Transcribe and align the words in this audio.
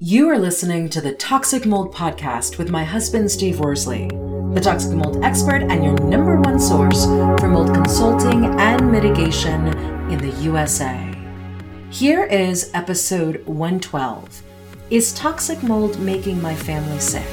You 0.00 0.28
are 0.28 0.38
listening 0.40 0.88
to 0.88 1.00
the 1.00 1.12
Toxic 1.12 1.64
Mold 1.64 1.94
Podcast 1.94 2.58
with 2.58 2.68
my 2.68 2.82
husband, 2.82 3.30
Steve 3.30 3.60
Worsley, 3.60 4.08
the 4.52 4.60
toxic 4.60 4.90
mold 4.90 5.24
expert 5.24 5.62
and 5.62 5.84
your 5.84 5.96
number 6.00 6.40
one 6.40 6.58
source 6.58 7.04
for 7.04 7.46
mold 7.46 7.72
consulting 7.72 8.44
and 8.58 8.90
mitigation 8.90 9.68
in 10.10 10.18
the 10.18 10.32
USA. 10.42 11.14
Here 11.90 12.24
is 12.24 12.72
episode 12.74 13.46
112 13.46 14.42
Is 14.90 15.12
toxic 15.12 15.62
mold 15.62 16.00
making 16.00 16.42
my 16.42 16.56
family 16.56 16.98
sick? 16.98 17.26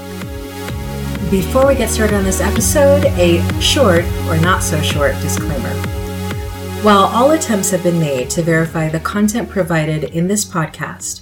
Before 1.32 1.66
we 1.66 1.74
get 1.74 1.90
started 1.90 2.16
on 2.16 2.24
this 2.24 2.42
episode, 2.42 3.06
a 3.18 3.42
short 3.60 4.06
or 4.28 4.38
not 4.38 4.62
so 4.62 4.80
short 4.84 5.14
disclaimer. 5.16 5.74
While 6.84 7.06
all 7.06 7.32
attempts 7.32 7.72
have 7.72 7.82
been 7.82 8.00
made 8.00 8.30
to 8.30 8.44
verify 8.44 8.88
the 8.88 9.00
content 9.00 9.50
provided 9.50 10.04
in 10.04 10.28
this 10.28 10.46
podcast, 10.46 11.22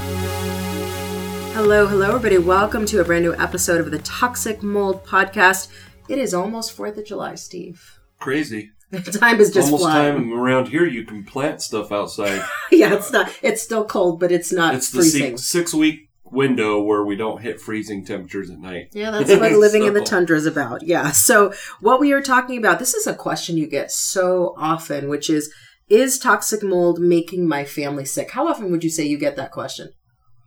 Hello, 1.53 1.85
hello, 1.85 2.07
everybody. 2.15 2.37
Welcome 2.37 2.85
to 2.87 3.01
a 3.01 3.03
brand 3.03 3.23
new 3.23 3.35
episode 3.35 3.81
of 3.81 3.91
the 3.91 3.99
Toxic 3.99 4.63
Mold 4.63 5.05
Podcast. 5.05 5.67
It 6.07 6.17
is 6.17 6.33
almost 6.33 6.75
4th 6.75 6.97
of 6.97 7.05
July, 7.05 7.35
Steve. 7.35 7.99
Crazy. 8.19 8.71
time 9.13 9.39
is 9.39 9.51
just 9.51 9.65
Almost 9.65 9.83
flying. 9.83 10.13
time 10.15 10.33
around 10.33 10.67
here 10.69 10.85
you 10.85 11.05
can 11.05 11.23
plant 11.23 11.61
stuff 11.61 11.91
outside. 11.91 12.41
yeah, 12.71 12.93
it's 12.93 13.11
not. 13.11 13.31
It's 13.41 13.61
still 13.61 13.85
cold, 13.85 14.19
but 14.19 14.31
it's 14.31 14.51
not 14.51 14.75
it's 14.75 14.91
the 14.91 14.99
freezing. 14.99 15.37
six, 15.37 15.47
six 15.49 15.73
week 15.73 16.09
window 16.25 16.81
where 16.81 17.03
we 17.03 17.15
don't 17.15 17.41
hit 17.41 17.59
freezing 17.61 18.05
temperatures 18.05 18.49
at 18.49 18.59
night. 18.59 18.87
Yeah, 18.93 19.11
that's 19.23 19.29
what 19.29 19.51
living 19.51 19.83
in 19.83 19.93
the 19.93 20.01
tundra 20.01 20.37
is 20.37 20.45
about. 20.45 20.83
Yeah. 20.83 21.11
So, 21.11 21.53
what 21.79 21.99
we 21.99 22.11
are 22.13 22.21
talking 22.21 22.57
about, 22.57 22.79
this 22.79 22.93
is 22.93 23.07
a 23.07 23.13
question 23.13 23.57
you 23.57 23.67
get 23.67 23.91
so 23.91 24.55
often, 24.57 25.09
which 25.09 25.29
is 25.29 25.53
Is 25.89 26.17
toxic 26.17 26.63
mold 26.63 26.99
making 26.99 27.47
my 27.47 27.65
family 27.65 28.05
sick? 28.05 28.31
How 28.31 28.47
often 28.47 28.71
would 28.71 28.83
you 28.83 28.89
say 28.89 29.05
you 29.05 29.17
get 29.17 29.35
that 29.35 29.51
question? 29.51 29.89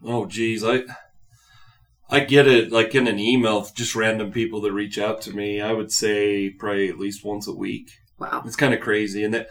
Oh 0.07 0.27
geez, 0.27 0.63
I 0.63 0.83
I 2.11 2.21
get 2.21 2.47
it 2.47 2.71
like 2.71 2.95
in 2.95 3.07
an 3.07 3.19
email, 3.19 3.67
just 3.75 3.95
random 3.95 4.31
people 4.31 4.61
that 4.63 4.73
reach 4.73 4.99
out 4.99 5.23
to 5.23 5.35
me. 5.35 5.61
I 5.61 5.73
would 5.73 5.91
say 5.91 6.51
probably 6.51 6.89
at 6.89 6.99
least 6.99 7.25
once 7.25 7.47
a 7.47 7.55
week. 7.55 7.91
Wow. 8.19 8.43
It's 8.45 8.57
kind 8.57 8.75
of 8.75 8.81
crazy, 8.81 9.25
and 9.25 9.35
the 9.35 9.49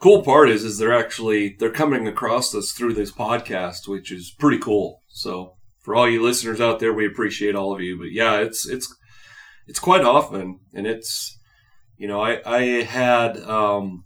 cool 0.00 0.22
part 0.22 0.48
is, 0.48 0.64
is 0.64 0.78
they're 0.78 0.92
actually 0.92 1.56
they're 1.58 1.70
coming 1.70 2.06
across 2.06 2.54
us 2.54 2.72
through 2.72 2.94
this 2.94 3.12
podcast, 3.12 3.88
which 3.88 4.10
is 4.12 4.30
pretty 4.30 4.58
cool. 4.58 5.02
So 5.08 5.56
for 5.80 5.94
all 5.94 6.08
you 6.08 6.22
listeners 6.22 6.60
out 6.60 6.78
there, 6.78 6.92
we 6.92 7.06
appreciate 7.06 7.54
all 7.54 7.74
of 7.74 7.80
you. 7.80 7.98
But 7.98 8.12
yeah, 8.12 8.38
it's 8.38 8.68
it's 8.68 8.94
it's 9.66 9.80
quite 9.80 10.04
often, 10.04 10.60
and 10.72 10.86
it's 10.86 11.38
you 11.96 12.08
know 12.08 12.20
I 12.20 12.40
I 12.46 12.82
had 12.82 13.38
um 13.42 14.04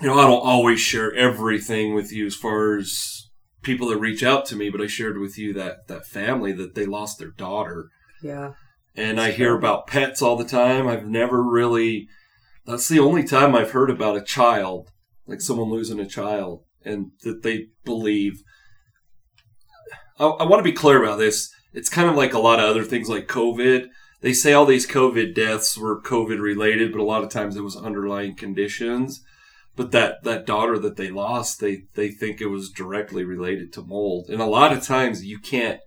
you 0.00 0.08
know 0.08 0.18
I 0.18 0.26
don't 0.26 0.46
always 0.46 0.80
share 0.80 1.14
everything 1.14 1.94
with 1.94 2.12
you 2.12 2.26
as 2.26 2.34
far 2.34 2.76
as 2.76 3.27
people 3.62 3.88
that 3.88 3.98
reach 3.98 4.22
out 4.22 4.46
to 4.46 4.56
me, 4.56 4.70
but 4.70 4.80
I 4.80 4.86
shared 4.86 5.18
with 5.18 5.36
you 5.38 5.52
that 5.54 5.86
that 5.88 6.06
family 6.06 6.52
that 6.52 6.74
they 6.74 6.86
lost 6.86 7.18
their 7.18 7.30
daughter 7.30 7.88
Yeah. 8.22 8.52
and 8.96 9.20
I 9.20 9.30
hear 9.32 9.54
about 9.56 9.86
pets 9.86 10.22
all 10.22 10.36
the 10.36 10.44
time. 10.44 10.86
I've 10.88 11.06
never 11.06 11.42
really. 11.42 12.06
That's 12.66 12.88
the 12.88 12.98
only 13.00 13.24
time 13.24 13.54
I've 13.54 13.70
heard 13.72 13.90
about 13.90 14.16
a 14.16 14.22
child, 14.22 14.90
like 15.26 15.40
someone 15.40 15.70
losing 15.70 15.98
a 16.00 16.06
child, 16.06 16.64
and 16.84 17.12
that 17.22 17.42
they 17.42 17.66
believe. 17.84 18.42
I, 20.18 20.26
I 20.26 20.44
want 20.44 20.60
to 20.60 20.70
be 20.70 20.72
clear 20.72 21.02
about 21.02 21.18
this. 21.18 21.50
It's 21.72 21.88
kind 21.88 22.08
of 22.08 22.16
like 22.16 22.34
a 22.34 22.38
lot 22.38 22.58
of 22.60 22.66
other 22.68 22.84
things, 22.84 23.08
like 23.08 23.26
COVID. 23.28 23.86
They 24.20 24.32
say 24.32 24.52
all 24.52 24.66
these 24.66 24.86
COVID 24.86 25.34
deaths 25.34 25.78
were 25.78 26.02
COVID 26.02 26.40
related, 26.40 26.92
but 26.92 27.00
a 27.00 27.04
lot 27.04 27.22
of 27.22 27.30
times 27.30 27.56
it 27.56 27.62
was 27.62 27.76
underlying 27.76 28.34
conditions. 28.36 29.22
But 29.78 29.92
that, 29.92 30.24
that 30.24 30.44
daughter 30.44 30.76
that 30.80 30.96
they 30.96 31.08
lost, 31.08 31.60
they, 31.60 31.84
they 31.94 32.10
think 32.10 32.40
it 32.40 32.48
was 32.48 32.68
directly 32.68 33.22
related 33.22 33.72
to 33.74 33.82
mold. 33.82 34.28
And 34.28 34.42
a 34.42 34.46
lot 34.46 34.72
of 34.72 34.82
times 34.82 35.24
you 35.24 35.38
can't 35.38 35.80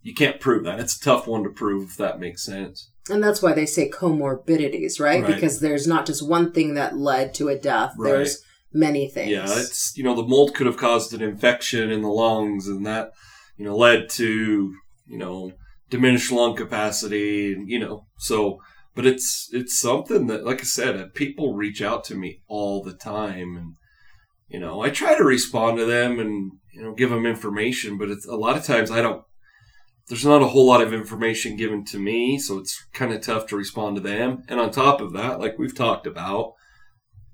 you 0.00 0.14
can't 0.14 0.40
prove 0.40 0.64
that. 0.64 0.80
It's 0.80 0.96
a 0.96 1.00
tough 1.00 1.26
one 1.26 1.44
to 1.44 1.50
prove 1.50 1.90
if 1.90 1.96
that 1.96 2.20
makes 2.20 2.44
sense. 2.44 2.90
And 3.10 3.22
that's 3.22 3.42
why 3.42 3.52
they 3.52 3.66
say 3.66 3.90
comorbidities, 3.90 4.98
right? 4.98 5.22
Right. 5.22 5.34
Because 5.34 5.60
there's 5.60 5.86
not 5.86 6.06
just 6.06 6.26
one 6.26 6.52
thing 6.52 6.74
that 6.74 6.96
led 6.96 7.34
to 7.34 7.48
a 7.48 7.58
death. 7.58 7.94
Right. 7.98 8.12
There's 8.12 8.42
many 8.72 9.08
things. 9.08 9.30
Yeah, 9.30 9.44
it's 9.46 9.94
you 9.96 10.04
know 10.04 10.14
the 10.14 10.26
mold 10.26 10.54
could 10.54 10.66
have 10.66 10.78
caused 10.78 11.12
an 11.12 11.22
infection 11.22 11.90
in 11.90 12.00
the 12.00 12.08
lungs, 12.08 12.66
and 12.66 12.86
that 12.86 13.10
you 13.58 13.66
know 13.66 13.76
led 13.76 14.08
to 14.10 14.74
you 15.06 15.18
know 15.18 15.52
diminished 15.90 16.32
lung 16.32 16.56
capacity, 16.56 17.52
and 17.52 17.68
you 17.68 17.78
know 17.78 18.06
so. 18.18 18.58
But 18.94 19.06
it's 19.06 19.48
it's 19.52 19.78
something 19.78 20.28
that, 20.28 20.44
like 20.44 20.60
I 20.60 20.64
said, 20.64 21.14
people 21.14 21.54
reach 21.54 21.82
out 21.82 22.04
to 22.04 22.14
me 22.14 22.42
all 22.46 22.82
the 22.82 22.94
time, 22.94 23.56
and 23.56 23.74
you 24.48 24.60
know 24.60 24.82
I 24.82 24.90
try 24.90 25.16
to 25.16 25.24
respond 25.24 25.78
to 25.78 25.84
them 25.84 26.20
and 26.20 26.52
you 26.72 26.82
know 26.82 26.94
give 26.94 27.10
them 27.10 27.26
information, 27.26 27.98
but 27.98 28.10
it's 28.10 28.26
a 28.26 28.36
lot 28.36 28.56
of 28.56 28.64
times 28.64 28.90
I 28.90 29.02
don't. 29.02 29.24
There's 30.08 30.24
not 30.24 30.42
a 30.42 30.48
whole 30.48 30.66
lot 30.66 30.82
of 30.82 30.92
information 30.92 31.56
given 31.56 31.84
to 31.86 31.98
me, 31.98 32.38
so 32.38 32.58
it's 32.58 32.84
kind 32.92 33.12
of 33.12 33.22
tough 33.22 33.46
to 33.48 33.56
respond 33.56 33.96
to 33.96 34.02
them. 34.02 34.44
And 34.48 34.60
on 34.60 34.70
top 34.70 35.00
of 35.00 35.12
that, 35.14 35.40
like 35.40 35.58
we've 35.58 35.74
talked 35.74 36.06
about, 36.06 36.52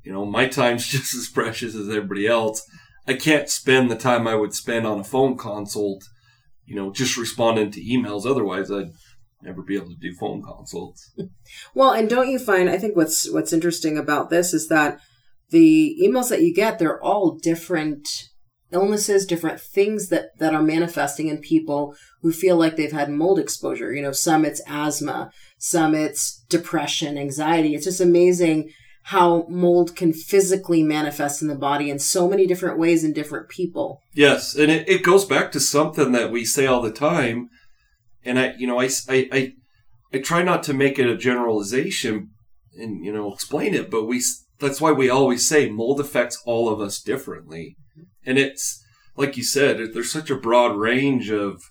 you 0.03 0.13
know, 0.13 0.25
my 0.25 0.47
time's 0.47 0.87
just 0.89 1.15
as 1.15 1.29
precious 1.29 1.75
as 1.75 1.89
everybody 1.89 2.27
else. 2.27 2.65
I 3.07 3.15
can't 3.15 3.49
spend 3.49 3.91
the 3.91 3.97
time 3.97 4.27
I 4.27 4.37
would 4.37 4.55
spend 4.55 4.87
on 4.87 5.01
a 5.01 5.05
phone 5.05 5.37
consult, 5.37 6.05
you 6.65 6.77
know, 6.77 6.93
just 6.93 7.17
responding 7.17 7.71
to 7.73 7.85
emails. 7.85 8.25
Otherwise, 8.25 8.71
I'd 8.71 8.93
never 9.43 9.63
be 9.63 9.77
able 9.77 9.89
to 9.89 9.97
do 10.01 10.15
phone 10.15 10.43
consults. 10.43 11.13
Well, 11.75 11.91
and 11.91 12.09
don't 12.09 12.31
you 12.31 12.39
find 12.39 12.71
I 12.71 12.79
think 12.79 12.97
what's 12.97 13.29
what's 13.31 13.53
interesting 13.53 13.99
about 13.99 14.31
this 14.31 14.55
is 14.55 14.69
that 14.69 15.01
the 15.51 15.99
emails 16.01 16.29
that 16.29 16.43
you 16.43 16.55
get 16.55 16.79
they're 16.79 17.03
all 17.03 17.33
different 17.33 18.29
illnesses, 18.73 19.27
different 19.27 19.61
things 19.61 20.09
that 20.09 20.39
that 20.39 20.55
are 20.55 20.63
manifesting 20.63 21.29
in 21.29 21.39
people 21.39 21.95
who 22.23 22.33
feel 22.33 22.57
like 22.57 22.77
they've 22.77 22.93
had 22.93 23.11
mold 23.11 23.39
exposure. 23.39 23.93
You 23.93 24.03
know, 24.03 24.13
some 24.13 24.45
it's 24.45 24.63
asthma, 24.67 25.33
some 25.59 25.95
it's 25.95 26.45
depression, 26.49 27.19
anxiety. 27.19 27.75
It's 27.75 27.85
just 27.85 28.01
amazing 28.01 28.71
how 29.05 29.47
mold 29.49 29.97
can 29.97 30.13
physically 30.13 30.83
manifest 30.83 31.43
in 31.43 31.49
the 31.49 31.55
body 31.55 31.91
in 31.91 31.99
so 31.99 32.29
many 32.29 32.47
different 32.47 32.79
ways 32.79 33.03
in 33.03 33.13
different 33.13 33.49
people. 33.49 34.03
Yes, 34.13 34.55
and 34.55 34.71
it, 34.71 34.89
it 34.89 35.03
goes 35.03 35.25
back 35.25 35.51
to 35.53 35.61
something 35.61 36.13
that 36.13 36.31
we 36.31 36.45
say 36.45 36.67
all 36.67 36.83
the 36.83 36.93
time, 36.93 37.49
and 38.25 38.39
I, 38.39 38.55
you 38.59 38.67
know, 38.67 38.81
I, 38.81 38.89
I, 39.09 39.29
I, 39.33 39.53
I 40.13 40.19
try 40.19 40.43
not 40.43 40.63
to 40.65 40.75
make 40.75 40.99
it 40.99 41.09
a 41.09 41.17
generalization 41.17 42.31
and 42.79 43.05
you 43.05 43.13
know 43.13 43.33
explain 43.33 43.75
it, 43.75 43.91
but 43.91 44.05
we 44.05 44.23
that's 44.59 44.81
why 44.81 44.93
we 44.93 45.09
always 45.09 45.49
say 45.49 45.69
mold 45.71 46.01
affects 46.01 46.41
all 46.45 46.69
of 46.69 46.81
us 46.81 47.01
differently, 47.01 47.77
and 48.25 48.39
it's 48.39 48.83
like 49.17 49.37
you 49.37 49.45
said, 49.45 49.93
there's 49.93 50.13
such 50.13 50.31
a 50.31 50.37
broad 50.37 50.77
range 50.77 51.31
of, 51.31 51.63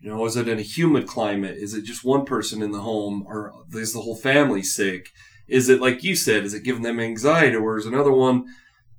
you 0.00 0.08
know, 0.08 0.24
is 0.26 0.36
it 0.36 0.48
in 0.48 0.58
a 0.58 0.62
humid 0.62 1.06
climate? 1.06 1.56
Is 1.56 1.74
it 1.74 1.84
just 1.84 2.04
one 2.04 2.24
person 2.24 2.62
in 2.62 2.72
the 2.72 2.80
home, 2.80 3.24
or 3.26 3.52
is 3.72 3.92
the 3.92 4.00
whole 4.00 4.16
family 4.16 4.62
sick? 4.62 5.06
Is 5.46 5.68
it 5.68 5.80
like 5.80 6.02
you 6.02 6.16
said? 6.16 6.44
Is 6.44 6.54
it 6.54 6.64
giving 6.64 6.82
them 6.82 6.98
anxiety, 7.00 7.56
or 7.56 7.76
is 7.76 7.86
another 7.86 8.12
one? 8.12 8.44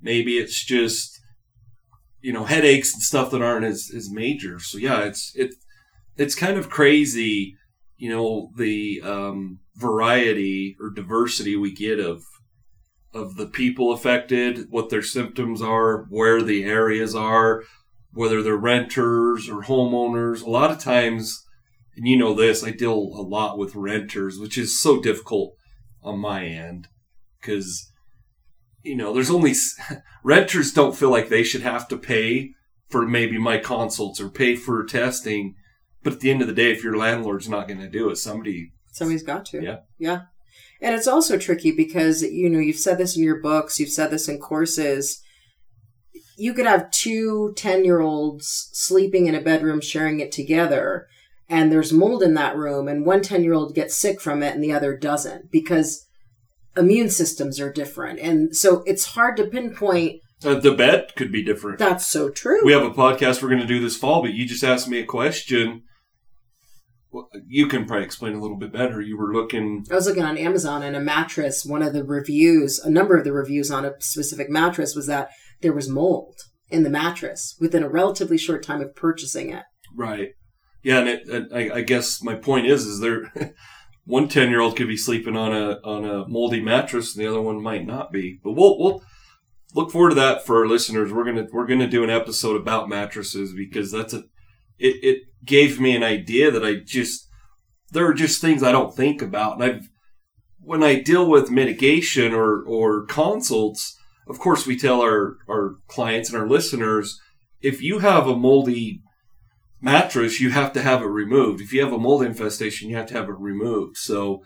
Maybe 0.00 0.38
it's 0.38 0.64
just, 0.64 1.20
you 2.20 2.32
know, 2.32 2.44
headaches 2.44 2.94
and 2.94 3.02
stuff 3.02 3.30
that 3.30 3.42
aren't 3.42 3.66
as, 3.66 3.90
as 3.94 4.10
major. 4.10 4.58
So 4.60 4.78
yeah, 4.78 5.00
it's 5.00 5.32
it 5.34 5.54
it's 6.16 6.34
kind 6.34 6.58
of 6.58 6.70
crazy, 6.70 7.56
you 7.96 8.10
know, 8.10 8.50
the 8.56 9.00
um, 9.02 9.60
variety 9.74 10.76
or 10.80 10.90
diversity 10.90 11.56
we 11.56 11.74
get 11.74 11.98
of 11.98 12.22
of 13.14 13.36
the 13.36 13.46
people 13.46 13.92
affected, 13.92 14.66
what 14.68 14.90
their 14.90 15.02
symptoms 15.02 15.62
are, 15.62 16.04
where 16.10 16.42
the 16.42 16.64
areas 16.64 17.14
are, 17.14 17.62
whether 18.12 18.42
they're 18.42 18.56
renters 18.56 19.48
or 19.48 19.62
homeowners. 19.62 20.42
A 20.42 20.50
lot 20.50 20.70
of 20.70 20.78
times, 20.78 21.42
and 21.96 22.06
you 22.06 22.16
know 22.18 22.34
this, 22.34 22.62
I 22.62 22.72
deal 22.72 22.92
a 22.92 23.22
lot 23.22 23.56
with 23.56 23.74
renters, 23.74 24.38
which 24.38 24.58
is 24.58 24.78
so 24.78 25.00
difficult 25.00 25.54
on 26.02 26.18
my 26.18 26.44
end 26.44 26.88
because 27.40 27.90
you 28.82 28.96
know 28.96 29.12
there's 29.12 29.30
only 29.30 29.54
renters 30.24 30.72
don't 30.72 30.96
feel 30.96 31.10
like 31.10 31.28
they 31.28 31.42
should 31.42 31.62
have 31.62 31.88
to 31.88 31.96
pay 31.96 32.50
for 32.88 33.06
maybe 33.06 33.38
my 33.38 33.58
consults 33.58 34.20
or 34.20 34.28
pay 34.28 34.56
for 34.56 34.84
testing 34.84 35.54
but 36.06 36.14
at 36.14 36.20
the 36.20 36.30
end 36.30 36.40
of 36.40 36.48
the 36.48 36.54
day 36.54 36.70
if 36.70 36.82
your 36.82 36.96
landlord's 36.96 37.48
not 37.48 37.66
going 37.68 37.80
to 37.80 37.88
do 37.88 38.08
it 38.08 38.16
somebody 38.16 38.72
somebody's 38.92 39.22
got 39.22 39.44
to 39.44 39.62
yeah 39.62 39.78
yeah 39.98 40.20
and 40.80 40.94
it's 40.94 41.08
also 41.08 41.38
tricky 41.38 41.72
because, 41.72 42.22
you 42.22 42.50
know, 42.50 42.58
you've 42.58 42.76
said 42.76 42.98
this 42.98 43.16
in 43.16 43.22
your 43.22 43.40
books, 43.40 43.80
you've 43.80 43.88
said 43.88 44.10
this 44.10 44.28
in 44.28 44.38
courses. 44.38 45.22
You 46.36 46.52
could 46.52 46.66
have 46.66 46.90
two 46.90 47.54
10 47.56 47.84
year 47.84 48.00
olds 48.00 48.68
sleeping 48.72 49.26
in 49.26 49.34
a 49.34 49.40
bedroom 49.40 49.80
sharing 49.80 50.20
it 50.20 50.32
together, 50.32 51.06
and 51.48 51.72
there's 51.72 51.92
mold 51.92 52.22
in 52.22 52.34
that 52.34 52.56
room, 52.56 52.88
and 52.88 53.06
one 53.06 53.22
10 53.22 53.42
year 53.42 53.54
old 53.54 53.74
gets 53.74 53.96
sick 53.96 54.20
from 54.20 54.42
it 54.42 54.54
and 54.54 54.62
the 54.62 54.72
other 54.72 54.96
doesn't 54.96 55.50
because 55.50 56.04
immune 56.76 57.08
systems 57.08 57.58
are 57.58 57.72
different. 57.72 58.20
And 58.20 58.54
so 58.54 58.82
it's 58.86 59.06
hard 59.06 59.38
to 59.38 59.46
pinpoint. 59.46 60.20
Uh, 60.44 60.56
the 60.56 60.72
bed 60.72 61.14
could 61.16 61.32
be 61.32 61.42
different. 61.42 61.78
That's 61.78 62.06
so 62.06 62.28
true. 62.28 62.62
We 62.66 62.72
have 62.72 62.82
a 62.82 62.90
podcast 62.90 63.42
we're 63.42 63.48
going 63.48 63.62
to 63.62 63.66
do 63.66 63.80
this 63.80 63.96
fall, 63.96 64.20
but 64.20 64.34
you 64.34 64.46
just 64.46 64.62
asked 64.62 64.88
me 64.88 64.98
a 64.98 65.06
question 65.06 65.84
well, 67.16 67.30
you 67.48 67.66
can 67.66 67.86
probably 67.86 68.04
explain 68.04 68.34
a 68.34 68.40
little 68.40 68.58
bit 68.58 68.74
better. 68.74 69.00
You 69.00 69.16
were 69.16 69.32
looking. 69.32 69.86
I 69.90 69.94
was 69.94 70.06
looking 70.06 70.22
on 70.22 70.36
Amazon 70.36 70.82
and 70.82 70.94
a 70.94 71.00
mattress. 71.00 71.64
One 71.64 71.82
of 71.82 71.94
the 71.94 72.04
reviews, 72.04 72.78
a 72.78 72.90
number 72.90 73.16
of 73.16 73.24
the 73.24 73.32
reviews 73.32 73.70
on 73.70 73.86
a 73.86 73.94
specific 74.00 74.50
mattress 74.50 74.94
was 74.94 75.06
that 75.06 75.30
there 75.62 75.72
was 75.72 75.88
mold 75.88 76.36
in 76.68 76.82
the 76.82 76.90
mattress 76.90 77.56
within 77.58 77.82
a 77.82 77.88
relatively 77.88 78.36
short 78.36 78.62
time 78.62 78.82
of 78.82 78.94
purchasing 78.94 79.50
it. 79.50 79.64
Right. 79.94 80.32
Yeah, 80.82 80.98
and, 80.98 81.08
it, 81.08 81.26
and 81.26 81.54
I, 81.54 81.76
I, 81.76 81.80
guess 81.80 82.22
my 82.22 82.34
point 82.34 82.66
is, 82.66 82.84
is 82.84 83.00
there 83.00 83.32
one 84.04 84.28
10 84.28 84.50
year 84.50 84.60
old 84.60 84.76
could 84.76 84.88
be 84.88 84.96
sleeping 84.98 85.36
on 85.36 85.54
a 85.54 85.78
on 85.84 86.04
a 86.04 86.28
moldy 86.28 86.60
mattress, 86.60 87.16
and 87.16 87.24
the 87.24 87.30
other 87.30 87.40
one 87.40 87.62
might 87.62 87.86
not 87.86 88.12
be. 88.12 88.40
But 88.44 88.52
we'll 88.52 88.78
we'll 88.78 89.02
look 89.74 89.90
forward 89.90 90.10
to 90.10 90.16
that 90.16 90.44
for 90.44 90.60
our 90.60 90.68
listeners. 90.68 91.14
We're 91.14 91.24
gonna 91.24 91.46
we're 91.50 91.66
gonna 91.66 91.88
do 91.88 92.04
an 92.04 92.10
episode 92.10 92.60
about 92.60 92.90
mattresses 92.90 93.54
because 93.56 93.90
that's 93.90 94.12
a 94.12 94.24
it, 94.78 94.96
it 95.02 95.22
gave 95.44 95.80
me 95.80 95.94
an 95.94 96.02
idea 96.02 96.50
that 96.50 96.64
I 96.64 96.76
just, 96.76 97.28
there 97.90 98.06
are 98.06 98.14
just 98.14 98.40
things 98.40 98.62
I 98.62 98.72
don't 98.72 98.94
think 98.94 99.22
about. 99.22 99.60
And 99.60 99.64
I've, 99.64 99.88
when 100.60 100.82
I 100.82 101.00
deal 101.00 101.28
with 101.28 101.50
mitigation 101.50 102.32
or, 102.34 102.62
or 102.62 103.06
consults, 103.06 103.96
of 104.28 104.38
course, 104.38 104.66
we 104.66 104.76
tell 104.76 105.00
our, 105.00 105.36
our 105.48 105.76
clients 105.86 106.30
and 106.30 106.38
our 106.38 106.48
listeners, 106.48 107.20
if 107.60 107.80
you 107.80 108.00
have 108.00 108.26
a 108.26 108.36
moldy 108.36 109.00
mattress, 109.80 110.40
you 110.40 110.50
have 110.50 110.72
to 110.72 110.82
have 110.82 111.02
it 111.02 111.06
removed. 111.06 111.60
If 111.60 111.72
you 111.72 111.82
have 111.84 111.92
a 111.92 111.98
mold 111.98 112.22
infestation, 112.22 112.90
you 112.90 112.96
have 112.96 113.06
to 113.06 113.14
have 113.14 113.28
it 113.28 113.38
removed. 113.38 113.96
So, 113.96 114.42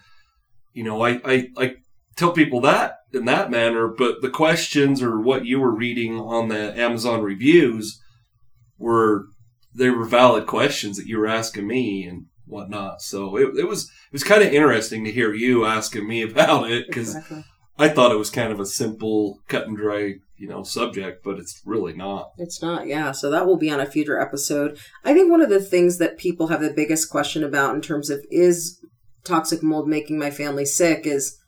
you 0.75 0.85
know, 0.85 1.03
I, 1.03 1.21
I, 1.25 1.49
I 1.57 1.75
tell 2.17 2.33
people 2.33 2.61
that 2.61 2.97
in 3.13 3.25
that 3.25 3.51
manner, 3.51 3.89
but 3.89 4.21
the 4.21 4.31
questions 4.31 5.03
or 5.03 5.21
what 5.21 5.47
you 5.47 5.59
were 5.59 5.75
reading 5.75 6.21
on 6.21 6.49
the 6.49 6.79
Amazon 6.79 7.23
reviews 7.23 8.01
were 8.79 9.27
they 9.75 9.91
were 9.91 10.05
valid 10.05 10.47
questions 10.47 10.97
that 10.97 11.07
you 11.07 11.19
were 11.19 11.27
asking 11.27 11.67
me 11.67 12.05
and 12.07 12.27
whatnot. 12.47 13.03
So 13.03 13.37
it, 13.37 13.57
it 13.57 13.69
was 13.69 13.85
it 13.85 14.13
was 14.13 14.25
kind 14.25 14.43
of 14.43 14.53
interesting 14.53 15.05
to 15.05 15.13
hear 15.13 15.33
you 15.33 15.65
asking 15.65 16.07
me 16.07 16.23
about 16.31 16.71
it 16.71 16.87
because 16.87 17.15
exactly. 17.15 17.45
I 17.79 17.89
thought 17.89 18.13
it 18.13 18.19
was 18.19 18.31
kind 18.31 18.53
of 18.53 18.61
a 18.61 18.67
simple, 18.67 19.41
cut 19.49 19.67
and 19.67 19.77
dry, 19.77 20.17
you 20.37 20.49
know, 20.49 20.63
subject, 20.63 21.25
but 21.25 21.39
it's 21.39 21.63
really 21.65 21.95
not. 21.95 22.33
It's 22.37 22.61
not, 22.61 22.87
yeah. 22.87 23.13
So 23.13 23.31
that 23.31 23.47
will 23.47 23.57
be 23.57 23.71
on 23.71 23.81
a 23.81 23.87
future 23.87 24.21
episode. 24.21 24.79
I 25.03 25.15
think 25.15 25.31
one 25.31 25.41
of 25.41 25.49
the 25.49 25.63
things 25.63 25.97
that 25.97 26.19
people 26.19 26.49
have 26.49 26.61
the 26.61 26.75
biggest 26.75 27.11
question 27.11 27.43
about 27.43 27.75
in 27.75 27.81
terms 27.81 28.11
of 28.11 28.23
is 28.31 28.79
toxic 29.25 29.63
mold 29.63 29.89
making 29.89 30.19
my 30.19 30.31
family 30.31 30.67
sick 30.67 31.07
is 31.07 31.39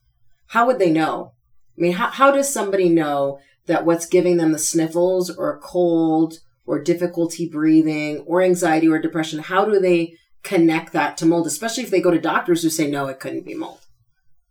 how 0.49 0.67
would 0.67 0.79
they 0.79 0.91
know? 0.91 1.33
I 1.77 1.81
mean, 1.81 1.93
how, 1.93 2.09
how 2.09 2.31
does 2.31 2.53
somebody 2.53 2.89
know 2.89 3.39
that 3.67 3.85
what's 3.85 4.07
giving 4.07 4.39
them 4.39 4.53
the 4.53 4.59
sniffles 4.59 5.29
or 5.31 5.51
a 5.51 5.61
cold 5.61 6.39
or 6.65 6.83
difficulty 6.83 7.49
breathing 7.49 8.19
or 8.27 8.43
anxiety 8.43 8.89
or 8.89 8.99
depression, 8.99 9.41
how 9.41 9.65
do 9.65 9.79
they 9.81 10.15
connect 10.43 10.93
that 10.93 11.17
to 11.17 11.27
mold, 11.27 11.47
especially 11.47 11.83
if 11.83 11.91
they 11.91 12.01
go 12.01 12.11
to 12.11 12.21
doctors 12.21 12.63
who 12.63 12.71
say, 12.71 12.91
no, 12.91 13.07
it 13.07 13.21
couldn't 13.21 13.47
be 13.47 13.55
mold? 13.55 13.81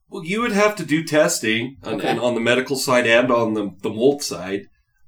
Well, 0.09 0.25
you 0.25 0.41
would 0.41 0.51
have 0.51 0.75
to 0.75 0.85
do 0.85 1.03
testing 1.03 1.77
on, 1.83 1.95
okay. 1.95 2.17
on 2.17 2.33
the 2.35 2.41
medical 2.41 2.75
side 2.75 3.07
and 3.07 3.31
on 3.31 3.53
the, 3.53 3.71
the 3.81 3.89
mold 3.89 4.21
side. 4.21 4.63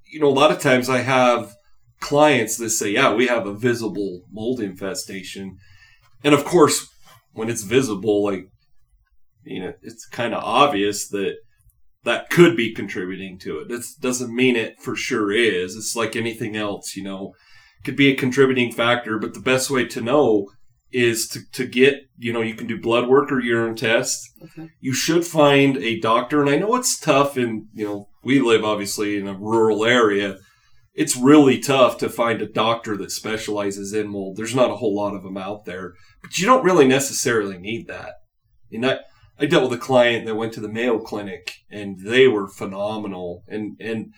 You 0.05 0.19
know, 0.19 0.29
a 0.29 0.29
lot 0.29 0.51
of 0.51 0.59
times 0.59 0.89
I 0.89 0.99
have 0.99 1.53
clients 1.99 2.57
that 2.57 2.69
say, 2.69 2.91
yeah, 2.91 3.13
we 3.13 3.27
have 3.27 3.45
a 3.45 3.53
visible 3.53 4.21
mold 4.31 4.59
infestation. 4.61 5.57
And 6.23 6.33
of 6.33 6.45
course, 6.45 6.87
when 7.33 7.49
it's 7.49 7.63
visible, 7.63 8.23
like, 8.23 8.47
you 9.43 9.61
know, 9.61 9.73
it's 9.81 10.05
kind 10.07 10.33
of 10.33 10.43
obvious 10.43 11.09
that 11.09 11.35
that 12.03 12.29
could 12.29 12.55
be 12.55 12.73
contributing 12.73 13.39
to 13.39 13.59
it. 13.59 13.69
That 13.69 13.85
doesn't 13.99 14.35
mean 14.35 14.55
it 14.55 14.81
for 14.81 14.95
sure 14.95 15.31
is. 15.31 15.75
It's 15.75 15.95
like 15.95 16.15
anything 16.15 16.55
else, 16.55 16.95
you 16.95 17.03
know, 17.03 17.33
could 17.83 17.95
be 17.95 18.11
a 18.11 18.15
contributing 18.15 18.71
factor, 18.71 19.17
but 19.17 19.33
the 19.33 19.39
best 19.39 19.69
way 19.69 19.85
to 19.85 20.01
know 20.01 20.49
is 20.91 21.27
to, 21.29 21.39
to 21.51 21.65
get, 21.65 22.03
you 22.17 22.31
know, 22.31 22.41
you 22.41 22.53
can 22.53 22.67
do 22.67 22.79
blood 22.79 23.07
work 23.07 23.31
or 23.31 23.39
urine 23.39 23.75
tests. 23.75 24.31
Okay. 24.43 24.69
You 24.79 24.93
should 24.93 25.25
find 25.25 25.77
a 25.77 25.99
doctor. 25.99 26.39
And 26.39 26.49
I 26.49 26.57
know 26.57 26.75
it's 26.75 26.99
tough 26.99 27.35
and, 27.35 27.65
you 27.73 27.85
know, 27.85 28.09
we 28.23 28.39
live 28.39 28.63
obviously 28.63 29.17
in 29.17 29.27
a 29.27 29.33
rural 29.33 29.83
area. 29.85 30.37
It's 30.93 31.17
really 31.17 31.59
tough 31.59 31.97
to 31.97 32.09
find 32.09 32.41
a 32.41 32.47
doctor 32.47 32.95
that 32.97 33.11
specializes 33.11 33.93
in 33.93 34.09
mold. 34.09 34.37
There's 34.37 34.53
not 34.53 34.69
a 34.69 34.75
whole 34.75 34.95
lot 34.95 35.15
of 35.15 35.23
them 35.23 35.37
out 35.37 35.65
there, 35.65 35.93
but 36.21 36.37
you 36.37 36.45
don't 36.45 36.63
really 36.63 36.87
necessarily 36.87 37.57
need 37.57 37.87
that. 37.87 38.13
You 38.69 38.79
know, 38.79 38.99
I 39.39 39.45
dealt 39.45 39.69
with 39.69 39.79
a 39.79 39.81
client 39.81 40.25
that 40.25 40.35
went 40.35 40.53
to 40.53 40.59
the 40.59 40.69
Mayo 40.69 40.99
Clinic 40.99 41.55
and 41.69 41.99
they 41.99 42.27
were 42.27 42.47
phenomenal. 42.47 43.43
And, 43.47 43.75
and 43.79 44.13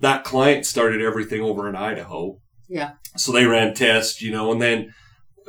that 0.00 0.24
client 0.24 0.66
started 0.66 1.00
everything 1.00 1.40
over 1.40 1.68
in 1.68 1.76
Idaho. 1.76 2.40
Yeah. 2.68 2.92
So 3.16 3.32
they 3.32 3.46
ran 3.46 3.74
tests, 3.74 4.20
you 4.20 4.30
know, 4.30 4.52
and 4.52 4.60
then 4.60 4.94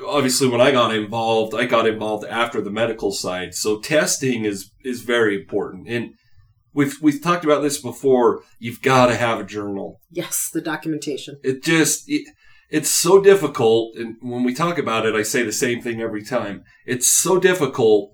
obviously 0.07 0.47
when 0.47 0.61
I 0.61 0.71
got 0.71 0.95
involved, 0.95 1.53
I 1.53 1.65
got 1.65 1.87
involved 1.87 2.25
after 2.25 2.61
the 2.61 2.71
medical 2.71 3.11
side. 3.11 3.53
So 3.53 3.79
testing 3.79 4.45
is, 4.45 4.71
is 4.83 5.01
very 5.01 5.35
important. 5.35 5.87
And 5.87 6.13
we've, 6.73 6.95
we've 7.01 7.21
talked 7.21 7.45
about 7.45 7.61
this 7.61 7.81
before. 7.81 8.41
You've 8.59 8.81
got 8.81 9.07
to 9.07 9.15
have 9.15 9.39
a 9.39 9.45
journal. 9.45 9.99
Yes. 10.09 10.49
The 10.51 10.61
documentation. 10.61 11.39
It 11.43 11.63
just, 11.63 12.09
it, 12.09 12.27
it's 12.69 12.89
so 12.89 13.21
difficult. 13.21 13.95
And 13.97 14.15
when 14.21 14.43
we 14.43 14.53
talk 14.53 14.77
about 14.77 15.05
it, 15.05 15.13
I 15.13 15.23
say 15.23 15.43
the 15.43 15.51
same 15.51 15.81
thing 15.81 16.01
every 16.01 16.23
time. 16.23 16.63
It's 16.85 17.07
so 17.07 17.39
difficult 17.39 18.13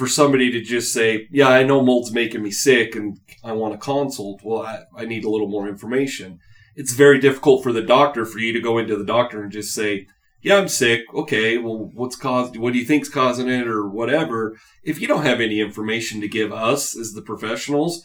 for 0.00 0.08
somebody 0.08 0.50
to 0.50 0.62
just 0.62 0.94
say, 0.94 1.28
yeah, 1.30 1.48
I 1.48 1.62
know 1.62 1.82
mold's 1.82 2.10
making 2.10 2.42
me 2.42 2.50
sick 2.50 2.96
and 2.96 3.18
I 3.44 3.52
want 3.52 3.74
a 3.74 3.76
consult. 3.76 4.40
Well, 4.42 4.62
I, 4.62 4.84
I 4.96 5.04
need 5.04 5.26
a 5.26 5.28
little 5.28 5.46
more 5.46 5.68
information. 5.68 6.38
It's 6.74 6.94
very 6.94 7.20
difficult 7.20 7.62
for 7.62 7.70
the 7.70 7.82
doctor 7.82 8.24
for 8.24 8.38
you 8.38 8.54
to 8.54 8.62
go 8.62 8.78
into 8.78 8.96
the 8.96 9.04
doctor 9.04 9.42
and 9.42 9.52
just 9.52 9.74
say, 9.74 10.06
yeah, 10.40 10.56
I'm 10.56 10.68
sick. 10.68 11.02
Okay. 11.12 11.58
Well, 11.58 11.90
what's 11.92 12.16
caused, 12.16 12.56
what 12.56 12.72
do 12.72 12.78
you 12.78 12.86
think's 12.86 13.10
causing 13.10 13.50
it 13.50 13.68
or 13.68 13.90
whatever? 13.90 14.56
If 14.82 15.02
you 15.02 15.06
don't 15.06 15.26
have 15.26 15.38
any 15.38 15.60
information 15.60 16.22
to 16.22 16.28
give 16.28 16.50
us 16.50 16.96
as 16.96 17.12
the 17.12 17.20
professionals, 17.20 18.02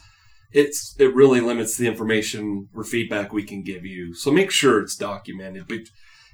it's, 0.52 0.94
it 0.98 1.14
really 1.14 1.40
limits 1.40 1.78
the 1.78 1.86
information 1.86 2.68
or 2.74 2.84
feedback 2.84 3.32
we 3.32 3.42
can 3.42 3.62
give 3.62 3.86
you. 3.86 4.12
So 4.12 4.30
make 4.30 4.50
sure 4.50 4.82
it's 4.82 4.96
documented, 4.96 5.66
but 5.66 5.88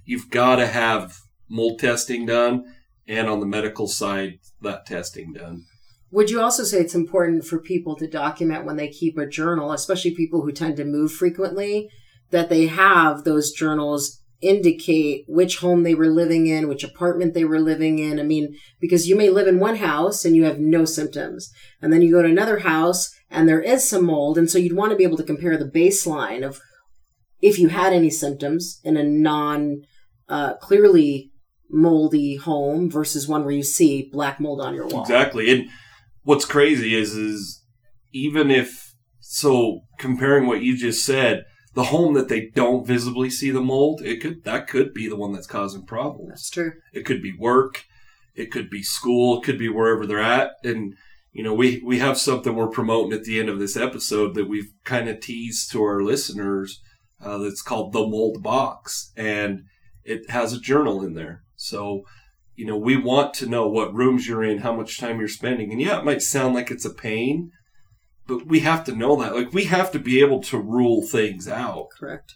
you've 0.04 0.28
got 0.28 0.56
to 0.56 0.66
have 0.66 1.18
mold 1.48 1.78
testing 1.78 2.26
done 2.26 2.64
and 3.06 3.28
on 3.28 3.38
the 3.38 3.46
medical 3.46 3.86
side, 3.86 4.40
that 4.62 4.86
testing 4.86 5.32
done. 5.32 5.64
Would 6.10 6.30
you 6.30 6.40
also 6.40 6.64
say 6.64 6.78
it's 6.78 6.94
important 6.94 7.46
for 7.46 7.58
people 7.58 7.96
to 7.96 8.06
document 8.06 8.66
when 8.66 8.76
they 8.76 8.88
keep 8.88 9.16
a 9.16 9.26
journal, 9.26 9.72
especially 9.72 10.14
people 10.14 10.42
who 10.42 10.52
tend 10.52 10.76
to 10.76 10.84
move 10.84 11.12
frequently, 11.12 11.88
that 12.30 12.50
they 12.50 12.66
have 12.66 13.24
those 13.24 13.52
journals 13.52 14.22
indicate 14.42 15.24
which 15.28 15.58
home 15.58 15.84
they 15.84 15.94
were 15.94 16.08
living 16.08 16.48
in, 16.48 16.68
which 16.68 16.84
apartment 16.84 17.32
they 17.32 17.44
were 17.44 17.60
living 17.60 17.98
in? 17.98 18.20
I 18.20 18.24
mean, 18.24 18.54
because 18.80 19.08
you 19.08 19.16
may 19.16 19.30
live 19.30 19.46
in 19.46 19.58
one 19.58 19.76
house 19.76 20.24
and 20.24 20.36
you 20.36 20.44
have 20.44 20.58
no 20.58 20.84
symptoms, 20.84 21.50
and 21.80 21.92
then 21.92 22.02
you 22.02 22.10
go 22.10 22.22
to 22.22 22.28
another 22.28 22.58
house 22.58 23.10
and 23.30 23.48
there 23.48 23.62
is 23.62 23.88
some 23.88 24.04
mold. 24.04 24.36
And 24.36 24.50
so 24.50 24.58
you'd 24.58 24.76
want 24.76 24.90
to 24.90 24.96
be 24.96 25.04
able 25.04 25.16
to 25.16 25.22
compare 25.22 25.56
the 25.56 25.64
baseline 25.64 26.46
of 26.46 26.60
if 27.40 27.58
you 27.58 27.68
had 27.68 27.92
any 27.92 28.10
symptoms 28.10 28.80
in 28.84 28.96
a 28.96 29.02
non 29.02 29.82
uh, 30.28 30.54
clearly 30.56 31.31
moldy 31.72 32.36
home 32.36 32.90
versus 32.90 33.26
one 33.26 33.44
where 33.44 33.54
you 33.54 33.62
see 33.62 34.08
black 34.12 34.38
mold 34.38 34.60
on 34.60 34.74
your 34.74 34.86
wall. 34.86 35.02
Exactly. 35.02 35.50
And 35.50 35.68
what's 36.22 36.44
crazy 36.44 36.94
is 36.94 37.14
is 37.14 37.64
even 38.12 38.50
if 38.50 38.94
so 39.20 39.80
comparing 39.98 40.46
what 40.46 40.62
you 40.62 40.76
just 40.76 41.04
said, 41.04 41.44
the 41.74 41.84
home 41.84 42.14
that 42.14 42.28
they 42.28 42.50
don't 42.54 42.86
visibly 42.86 43.30
see 43.30 43.50
the 43.50 43.62
mold, 43.62 44.02
it 44.02 44.20
could 44.20 44.44
that 44.44 44.68
could 44.68 44.92
be 44.92 45.08
the 45.08 45.16
one 45.16 45.32
that's 45.32 45.46
causing 45.46 45.86
problems. 45.86 46.28
That's 46.28 46.50
true. 46.50 46.72
It 46.92 47.06
could 47.06 47.22
be 47.22 47.32
work, 47.38 47.84
it 48.34 48.50
could 48.50 48.68
be 48.68 48.82
school, 48.82 49.38
it 49.38 49.44
could 49.44 49.58
be 49.58 49.68
wherever 49.68 50.06
they're 50.06 50.20
at. 50.20 50.52
And 50.62 50.94
you 51.32 51.42
know, 51.42 51.54
we 51.54 51.82
we 51.84 51.98
have 51.98 52.18
something 52.18 52.54
we're 52.54 52.68
promoting 52.68 53.14
at 53.14 53.24
the 53.24 53.40
end 53.40 53.48
of 53.48 53.58
this 53.58 53.76
episode 53.76 54.34
that 54.34 54.48
we've 54.48 54.72
kind 54.84 55.08
of 55.08 55.20
teased 55.20 55.72
to 55.72 55.82
our 55.82 56.02
listeners 56.02 56.82
uh, 57.22 57.38
that's 57.38 57.62
called 57.62 57.92
the 57.92 58.06
mold 58.06 58.42
box 58.42 59.12
and 59.16 59.62
it 60.04 60.28
has 60.30 60.52
a 60.52 60.60
journal 60.60 61.02
in 61.04 61.14
there 61.14 61.44
so 61.62 62.02
you 62.54 62.66
know 62.66 62.76
we 62.76 62.96
want 62.96 63.32
to 63.34 63.46
know 63.46 63.68
what 63.68 63.94
rooms 63.94 64.26
you're 64.26 64.44
in 64.44 64.58
how 64.58 64.74
much 64.74 64.98
time 64.98 65.18
you're 65.18 65.28
spending 65.28 65.70
and 65.70 65.80
yeah 65.80 65.98
it 65.98 66.04
might 66.04 66.22
sound 66.22 66.54
like 66.54 66.70
it's 66.70 66.84
a 66.84 66.94
pain 66.94 67.50
but 68.26 68.46
we 68.46 68.60
have 68.60 68.84
to 68.84 68.94
know 68.94 69.16
that 69.16 69.34
like 69.34 69.52
we 69.52 69.64
have 69.64 69.90
to 69.90 69.98
be 69.98 70.20
able 70.20 70.40
to 70.40 70.58
rule 70.58 71.06
things 71.06 71.48
out 71.48 71.88
Correct. 71.98 72.34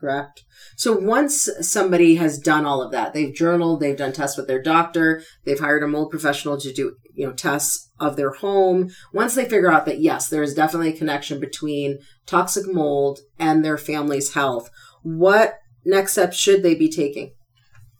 Correct. 0.00 0.44
So 0.76 0.96
once 0.96 1.48
somebody 1.60 2.16
has 2.16 2.38
done 2.38 2.64
all 2.64 2.80
of 2.80 2.92
that, 2.92 3.14
they've 3.14 3.34
journaled, 3.34 3.80
they've 3.80 3.96
done 3.96 4.12
tests 4.12 4.36
with 4.36 4.46
their 4.46 4.62
doctor, 4.62 5.22
they've 5.44 5.58
hired 5.58 5.82
a 5.82 5.88
mold 5.88 6.10
professional 6.10 6.56
to 6.60 6.72
do, 6.72 6.94
you 7.14 7.26
know, 7.26 7.32
tests 7.32 7.90
of 7.98 8.14
their 8.16 8.30
home. 8.30 8.90
Once 9.12 9.34
they 9.34 9.44
figure 9.44 9.72
out 9.72 9.86
that 9.86 10.00
yes, 10.00 10.28
there 10.28 10.42
is 10.42 10.54
definitely 10.54 10.90
a 10.90 10.96
connection 10.96 11.40
between 11.40 11.98
toxic 12.26 12.72
mold 12.72 13.18
and 13.40 13.64
their 13.64 13.76
family's 13.76 14.34
health, 14.34 14.70
what 15.02 15.54
next 15.84 16.12
steps 16.12 16.36
should 16.36 16.62
they 16.62 16.76
be 16.76 16.88
taking? 16.88 17.32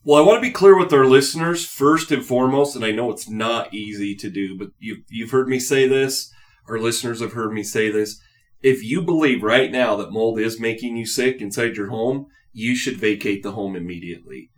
Well, 0.09 0.19
I 0.19 0.27
want 0.27 0.39
to 0.39 0.49
be 0.49 0.55
clear 0.55 0.75
with 0.75 0.91
our 0.95 1.05
listeners 1.05 1.67
first 1.67 2.11
and 2.11 2.25
foremost, 2.25 2.75
and 2.75 2.83
I 2.83 2.93
know 2.93 3.11
it's 3.11 3.29
not 3.29 3.75
easy 3.75 4.15
to 4.15 4.31
do, 4.31 4.57
but 4.57 4.69
you've, 4.79 5.01
you've 5.11 5.33
heard 5.33 5.49
me 5.51 5.61
say 5.61 5.87
this. 5.87 6.33
Our 6.67 6.79
listeners 6.79 7.21
have 7.21 7.35
heard 7.35 7.53
me 7.53 7.63
say 7.63 7.91
this. 7.91 8.19
If 8.63 8.83
you 8.83 9.03
believe 9.03 9.43
right 9.43 9.71
now 9.71 9.97
that 9.97 10.11
mold 10.11 10.41
is 10.41 10.59
making 10.59 10.97
you 10.97 11.05
sick 11.05 11.43
inside 11.43 11.77
your 11.77 11.91
home, 11.91 12.29
you 12.55 12.75
should 12.75 12.97
vacate 12.97 13.43
the 13.43 13.53
home 13.53 13.77
immediately. 13.77 14.49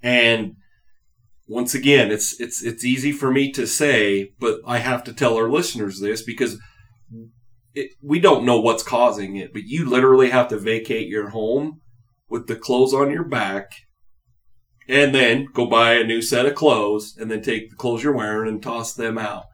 And 0.00 0.54
once 1.48 1.74
again, 1.74 2.12
it's 2.12 2.40
it's 2.40 2.62
it's 2.62 2.84
easy 2.84 3.10
for 3.10 3.32
me 3.32 3.50
to 3.50 3.66
say, 3.66 4.30
but 4.38 4.60
I 4.64 4.78
have 4.78 5.02
to 5.04 5.12
tell 5.12 5.36
our 5.36 5.50
listeners 5.50 5.98
this 5.98 6.22
because 6.22 6.56
it, 7.74 7.90
we 8.00 8.20
don't 8.20 8.46
know 8.46 8.60
what's 8.60 8.84
causing 8.84 9.34
it. 9.34 9.52
But 9.52 9.64
you 9.64 9.90
literally 9.90 10.30
have 10.30 10.46
to 10.50 10.56
vacate 10.56 11.08
your 11.08 11.30
home 11.30 11.80
with 12.28 12.46
the 12.46 12.54
clothes 12.54 12.94
on 12.94 13.10
your 13.10 13.24
back, 13.24 13.72
and 14.88 15.14
then 15.14 15.46
go 15.52 15.66
buy 15.66 15.94
a 15.94 16.04
new 16.04 16.20
set 16.20 16.46
of 16.46 16.54
clothes, 16.54 17.16
and 17.18 17.30
then 17.30 17.42
take 17.42 17.70
the 17.70 17.76
clothes 17.76 18.02
you're 18.02 18.16
wearing 18.16 18.48
and 18.48 18.62
toss 18.62 18.92
them 18.92 19.18
out. 19.18 19.44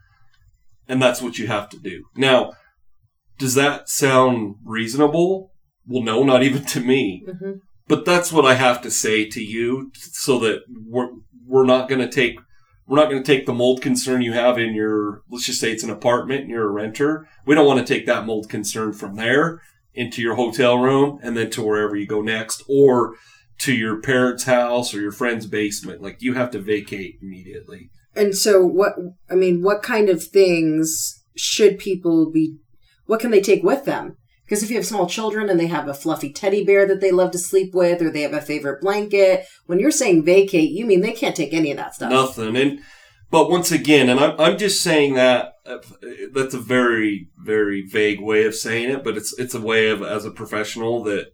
And 0.89 1.01
that's 1.01 1.23
what 1.23 1.39
you 1.39 1.47
have 1.47 1.69
to 1.71 1.79
do. 1.79 2.05
Now, 2.17 2.53
does 3.39 3.55
that 3.55 3.89
sound 3.89 4.57
reasonable? 4.65 5.53
Well, 5.87 6.03
no, 6.03 6.23
not 6.23 6.43
even 6.43 6.65
to 6.67 6.81
me. 6.81 7.25
Mm-hmm. 7.27 7.53
But 7.89 8.05
that's 8.05 8.33
what 8.33 8.45
I 8.45 8.55
have 8.55 8.83
to 8.83 8.91
say 8.91 9.29
to 9.31 9.43
you, 9.43 9.91
so 9.95 10.39
that 10.41 10.61
we're 10.69 11.11
we're 11.45 11.67
not 11.67 11.89
going 11.89 12.01
to 12.01 12.09
take 12.09 12.39
we're 12.87 12.99
not 12.99 13.11
going 13.11 13.23
to 13.23 13.27
take 13.27 13.47
the 13.47 13.53
mold 13.53 13.83
concern 13.83 14.23
you 14.23 14.33
have 14.33 14.59
in 14.59 14.75
your 14.75 15.23
let's 15.29 15.47
just 15.47 15.61
say 15.61 15.73
it's 15.73 15.83
an 15.83 15.91
apartment 15.91 16.43
and 16.43 16.51
you're 16.51 16.69
a 16.69 16.73
renter. 16.73 17.29
We 17.47 17.55
don't 17.55 17.67
want 17.67 17.85
to 17.85 17.95
take 17.95 18.07
that 18.07 18.27
mold 18.27 18.49
concern 18.49 18.93
from 18.93 19.17
there 19.17 19.61
into 19.93 20.23
your 20.23 20.37
hotel 20.37 20.79
room 20.79 21.19
and 21.23 21.37
then 21.37 21.51
to 21.51 21.63
wherever 21.63 21.97
you 21.97 22.07
go 22.07 22.23
next, 22.23 22.63
or 22.69 23.17
to 23.61 23.75
your 23.75 24.01
parents' 24.01 24.45
house 24.45 24.95
or 24.95 25.01
your 25.01 25.13
friend's 25.13 25.47
basement. 25.47 26.03
Like 26.03 26.21
you 26.21 26.35
have 26.35 26.51
to 26.53 26.59
vacate 26.59 27.19
immediately. 27.23 27.91
And 28.17 28.37
so 28.37 28.65
what 28.65 28.95
I 29.31 29.35
mean, 29.35 29.63
what 29.63 29.83
kind 29.83 30.09
of 30.09 30.23
things 30.23 31.23
should 31.37 31.79
people 31.79 32.31
be 32.31 32.57
what 33.07 33.21
can 33.21 33.31
they 33.31 33.41
take 33.41 33.63
with 33.63 33.85
them? 33.85 34.17
Because 34.45 34.63
if 34.63 34.71
you 34.71 34.77
have 34.77 34.87
small 34.87 35.07
children 35.07 35.49
and 35.49 35.61
they 35.61 35.69
have 35.69 35.87
a 35.87 35.95
fluffy 35.95 36.33
teddy 36.33 36.65
bear 36.65 36.87
that 36.87 37.01
they 37.01 37.13
love 37.13 37.31
to 37.33 37.39
sleep 37.39 37.73
with, 37.73 38.03
or 38.03 38.11
they 38.11 38.23
have 38.23 38.33
a 38.33 38.41
favorite 38.41 38.81
blanket, 38.81 39.47
when 39.67 39.79
you're 39.79 39.93
saying 39.93 40.25
vacate, 40.25 40.71
you 40.71 40.87
mean 40.87 41.01
they 41.01 41.13
can't 41.13 41.37
take 41.37 41.53
any 41.53 41.71
of 41.71 41.77
that 41.77 41.95
stuff. 41.95 42.11
Nothing. 42.11 42.57
And 42.57 42.81
but 43.31 43.49
once 43.49 43.71
again, 43.71 44.09
and 44.09 44.19
I'm 44.19 44.41
I'm 44.41 44.59
just 44.59 44.83
saying 44.83 45.15
that 45.15 45.53
uh, 45.65 45.79
that's 46.33 46.55
a 46.55 46.59
very 46.59 47.29
very 47.39 47.87
vague 47.87 48.21
way 48.21 48.45
of 48.45 48.57
saying 48.57 48.91
it, 48.91 49.05
but 49.05 49.17
it's 49.17 49.37
it's 49.39 49.55
a 49.55 49.61
way 49.61 49.89
of 49.89 50.03
as 50.03 50.25
a 50.25 50.33
professional 50.33 51.05
that 51.05 51.27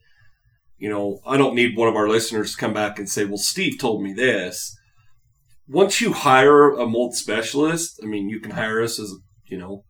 you 0.78 0.88
know 0.88 1.20
I 1.26 1.36
don't 1.36 1.54
need 1.54 1.76
one 1.76 1.88
of 1.88 1.96
our 1.96 2.08
listeners 2.08 2.52
to 2.52 2.58
come 2.58 2.72
back 2.72 2.98
and 2.98 3.08
say, 3.08 3.24
well, 3.24 3.38
Steve 3.38 3.78
told 3.78 4.02
me 4.02 4.12
this. 4.12 4.76
Once 5.68 6.00
you 6.00 6.12
hire 6.12 6.70
a 6.72 6.86
mold 6.86 7.14
specialist, 7.14 7.98
I 8.02 8.06
mean, 8.06 8.28
you 8.28 8.38
can 8.38 8.52
hire 8.52 8.82
us 8.82 9.00
as 9.00 9.12
you 9.46 9.58
know 9.58 9.84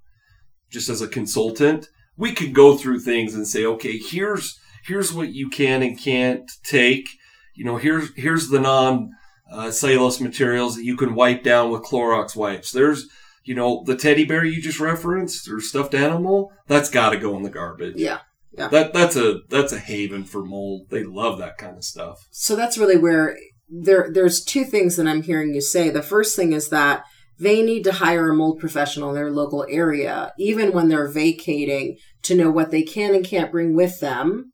just 0.70 0.88
as 0.88 1.00
a 1.00 1.08
consultant 1.08 1.88
we 2.16 2.32
could 2.32 2.54
go 2.54 2.76
through 2.76 3.00
things 3.00 3.34
and 3.34 3.46
say, 3.46 3.64
okay, 3.64 3.98
here's 3.98 4.58
here's 4.84 5.12
what 5.12 5.32
you 5.32 5.48
can 5.48 5.82
and 5.82 5.98
can't 5.98 6.50
take. 6.64 7.08
You 7.54 7.64
know, 7.64 7.76
here's 7.76 8.14
here's 8.16 8.48
the 8.48 8.60
non 8.60 9.10
uh, 9.50 9.70
cellulose 9.70 10.20
materials 10.20 10.76
that 10.76 10.84
you 10.84 10.96
can 10.96 11.14
wipe 11.14 11.42
down 11.42 11.70
with 11.70 11.82
Clorox 11.82 12.34
wipes. 12.34 12.72
There's 12.72 13.08
you 13.44 13.54
know 13.54 13.82
the 13.86 13.96
teddy 13.96 14.24
bear 14.24 14.44
you 14.44 14.62
just 14.62 14.80
referenced 14.80 15.48
or 15.48 15.60
stuffed 15.60 15.94
animal 15.94 16.52
that's 16.66 16.90
got 16.90 17.10
to 17.10 17.16
go 17.18 17.36
in 17.36 17.42
the 17.42 17.50
garbage. 17.50 17.96
Yeah. 17.96 18.20
Yeah. 18.56 18.68
That 18.68 18.92
that's 18.92 19.16
a 19.16 19.40
that's 19.48 19.72
a 19.72 19.78
haven 19.78 20.24
for 20.24 20.44
mold. 20.44 20.88
They 20.90 21.04
love 21.04 21.38
that 21.38 21.58
kind 21.58 21.76
of 21.76 21.84
stuff. 21.84 22.26
So 22.30 22.56
that's 22.56 22.78
really 22.78 22.96
where 22.96 23.36
there 23.68 24.10
there's 24.12 24.44
two 24.44 24.64
things 24.64 24.96
that 24.96 25.06
I'm 25.06 25.22
hearing 25.22 25.54
you 25.54 25.60
say. 25.60 25.90
The 25.90 26.02
first 26.02 26.36
thing 26.36 26.52
is 26.52 26.68
that 26.70 27.04
they 27.38 27.62
need 27.62 27.84
to 27.84 27.92
hire 27.92 28.30
a 28.30 28.34
mold 28.34 28.58
professional 28.58 29.10
in 29.10 29.14
their 29.14 29.30
local 29.30 29.66
area, 29.68 30.32
even 30.38 30.72
when 30.72 30.88
they're 30.88 31.08
vacating, 31.08 31.98
to 32.22 32.34
know 32.34 32.50
what 32.50 32.70
they 32.70 32.82
can 32.82 33.14
and 33.14 33.24
can't 33.24 33.52
bring 33.52 33.74
with 33.74 34.00
them 34.00 34.52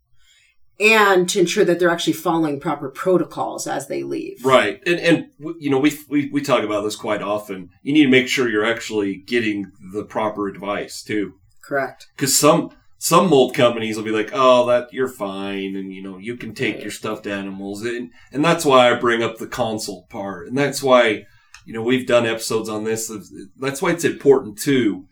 and 0.81 1.29
to 1.29 1.39
ensure 1.39 1.65
that 1.65 1.79
they're 1.79 1.91
actually 1.91 2.13
following 2.13 2.59
proper 2.59 2.91
protocols 2.91 3.69
as 3.69 3.87
they 3.87 4.03
leave. 4.03 4.45
Right. 4.45 4.81
And, 4.85 4.99
and 4.99 5.27
you 5.61 5.71
know, 5.71 5.79
we, 5.79 5.97
we, 6.09 6.29
we 6.31 6.41
talk 6.41 6.65
about 6.65 6.83
this 6.83 6.97
quite 6.97 7.23
often. 7.23 7.71
You 7.83 7.93
need 7.93 8.05
to 8.05 8.11
make 8.11 8.27
sure 8.27 8.49
you're 8.49 8.65
actually 8.65 9.17
getting 9.17 9.71
the 9.93 10.05
proper 10.05 10.49
advice 10.49 11.03
too. 11.03 11.35
Correct. 11.63 12.09
Because 12.17 12.37
some, 12.37 12.71
some 13.03 13.29
mold 13.29 13.55
companies 13.55 13.97
will 13.97 14.05
be 14.05 14.11
like, 14.11 14.31
"Oh, 14.33 14.67
that 14.67 14.93
you're 14.93 15.09
fine, 15.09 15.75
and 15.77 15.93
you 15.93 16.03
know 16.03 16.19
you 16.19 16.37
can 16.37 16.55
take 16.55 16.83
your 16.83 16.91
stuffed 16.91 17.27
animals," 17.27 17.83
and 17.83 18.11
and 18.33 18.45
that's 18.45 18.65
why 18.65 18.91
I 18.91 18.95
bring 18.95 19.23
up 19.23 19.39
the 19.39 19.47
consult 19.47 20.09
part, 20.09 20.47
and 20.47 20.57
that's 20.57 20.83
why 20.83 21.25
you 21.65 21.73
know, 21.73 21.83
we've 21.83 22.07
done 22.07 22.27
episodes 22.27 22.69
on 22.69 22.85
this. 22.85 23.11
That's 23.59 23.81
why 23.81 23.91
it's 23.91 24.05
important 24.05 24.59
to 24.61 25.07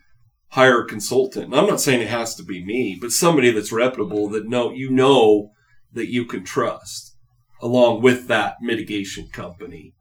hire 0.49 0.81
a 0.81 0.87
consultant. 0.87 1.45
And 1.45 1.55
I'm 1.55 1.67
not 1.67 1.81
saying 1.81 2.01
it 2.01 2.07
has 2.07 2.35
to 2.35 2.43
be 2.43 2.63
me, 2.63 2.97
but 2.99 3.11
somebody 3.11 3.51
that's 3.51 3.71
reputable 3.71 4.29
that 4.29 4.47
know 4.47 4.71
you 4.71 4.89
know 4.89 5.51
that 5.93 6.09
you 6.09 6.25
can 6.25 6.43
trust, 6.43 7.15
along 7.61 8.01
with 8.01 8.27
that 8.27 8.57
mitigation 8.61 9.29
company. 9.31 9.93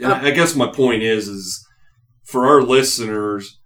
And 0.00 0.12
uh, 0.12 0.20
I 0.22 0.30
guess 0.30 0.56
my 0.56 0.66
point 0.66 1.02
is, 1.02 1.28
is 1.28 1.66
for 2.24 2.46
our 2.46 2.62
listeners, 2.62 3.60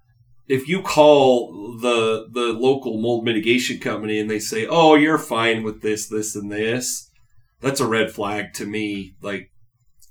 if 0.48 0.66
you 0.66 0.82
call 0.82 1.76
the 1.80 2.26
the 2.32 2.52
local 2.52 3.00
mold 3.00 3.24
mitigation 3.24 3.78
company 3.78 4.18
and 4.18 4.30
they 4.30 4.38
say, 4.38 4.66
"Oh, 4.66 4.94
you're 4.94 5.18
fine 5.18 5.62
with 5.62 5.82
this, 5.82 6.08
this, 6.08 6.34
and 6.34 6.50
this," 6.50 7.10
that's 7.60 7.80
a 7.80 7.86
red 7.86 8.10
flag 8.10 8.54
to 8.54 8.66
me. 8.66 9.14
Like 9.20 9.50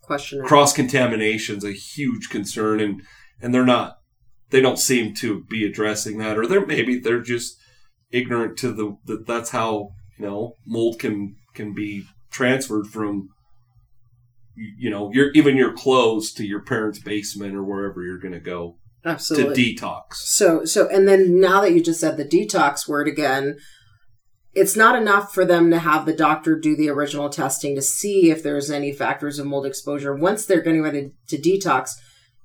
question. 0.03 0.43
Cross 0.45 0.73
contamination 0.73 1.57
is 1.57 1.63
a 1.63 1.71
huge 1.71 2.29
concern, 2.29 2.79
and 2.79 3.01
and 3.41 3.53
they're 3.53 3.65
not. 3.65 3.97
They 4.49 4.61
don't 4.61 4.79
seem 4.79 5.13
to 5.15 5.43
be 5.43 5.65
addressing 5.65 6.19
that, 6.19 6.37
or 6.37 6.47
they're 6.47 6.65
maybe 6.65 6.99
they're 6.99 7.21
just 7.21 7.57
ignorant 8.11 8.57
to 8.59 8.71
the 8.71 8.97
that 9.05 9.27
that's 9.27 9.49
how 9.49 9.89
you 10.17 10.25
know 10.25 10.53
mold 10.65 10.99
can 10.99 11.35
can 11.53 11.73
be 11.73 12.05
transferred 12.31 12.87
from 12.87 13.29
you 14.55 14.89
know 14.89 15.11
your 15.11 15.31
even 15.31 15.57
your 15.57 15.73
clothes 15.73 16.31
to 16.33 16.45
your 16.45 16.61
parents' 16.61 16.99
basement 16.99 17.55
or 17.55 17.63
wherever 17.63 18.03
you're 18.03 18.19
going 18.19 18.33
to 18.33 18.39
go. 18.39 18.77
Absolutely. 19.05 19.75
To 19.75 19.81
detox. 19.81 20.13
So 20.13 20.65
so 20.65 20.87
and 20.89 21.07
then 21.07 21.39
now 21.39 21.61
that 21.61 21.73
you 21.73 21.81
just 21.81 21.99
said 21.99 22.17
the 22.17 22.25
detox 22.25 22.87
word 22.87 23.07
again, 23.07 23.57
it's 24.53 24.75
not 24.75 24.99
enough 24.99 25.33
for 25.33 25.45
them 25.45 25.69
to 25.69 25.79
have 25.79 26.05
the 26.05 26.15
doctor 26.15 26.57
do 26.57 26.75
the 26.75 26.89
original 26.89 27.29
testing 27.29 27.75
to 27.75 27.81
see 27.81 28.31
if 28.31 28.41
there's 28.41 28.71
any 28.71 28.91
factors 28.91 29.37
of 29.37 29.45
mold 29.45 29.65
exposure. 29.65 30.15
Once 30.15 30.45
they're 30.45 30.61
getting 30.61 30.81
ready 30.81 31.11
to 31.27 31.37
detox, 31.37 31.91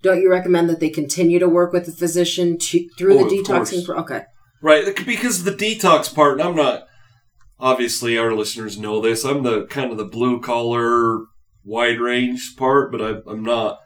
don't 0.02 0.20
you 0.20 0.30
recommend 0.30 0.68
that 0.68 0.78
they 0.78 0.90
continue 0.90 1.38
to 1.38 1.48
work 1.48 1.72
with 1.72 1.86
the 1.86 1.92
physician 1.92 2.58
to, 2.58 2.86
through 2.98 3.18
oh, 3.18 3.28
the 3.28 3.36
detoxing? 3.36 3.84
Pro- 3.84 3.98
okay. 4.00 4.24
Right, 4.60 4.94
because 5.06 5.44
the 5.44 5.52
detox 5.52 6.14
part, 6.14 6.38
and 6.38 6.48
I'm 6.48 6.54
not, 6.54 6.84
obviously 7.58 8.18
our 8.18 8.34
listeners 8.34 8.78
know 8.78 9.00
this, 9.00 9.24
I'm 9.24 9.42
the 9.42 9.66
kind 9.66 9.90
of 9.90 9.96
the 9.96 10.04
blue 10.04 10.40
collar, 10.40 11.24
wide 11.64 11.98
range 11.98 12.56
part, 12.56 12.92
but 12.92 13.00
I, 13.00 13.30
I'm 13.30 13.42
not 13.42 13.78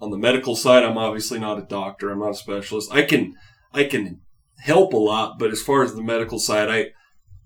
on 0.00 0.10
the 0.10 0.18
medical 0.18 0.56
side. 0.56 0.82
I'm 0.82 0.98
obviously 0.98 1.38
not 1.38 1.58
a 1.58 1.62
doctor. 1.62 2.10
I'm 2.10 2.20
not 2.20 2.30
a 2.30 2.34
specialist. 2.34 2.92
I 2.92 3.02
can, 3.02 3.34
I 3.72 3.84
can 3.84 4.20
help 4.58 4.92
a 4.92 4.98
lot, 4.98 5.38
but 5.38 5.50
as 5.50 5.62
far 5.62 5.82
as 5.82 5.94
the 5.94 6.02
medical 6.02 6.38
side, 6.38 6.68
I, 6.68 6.90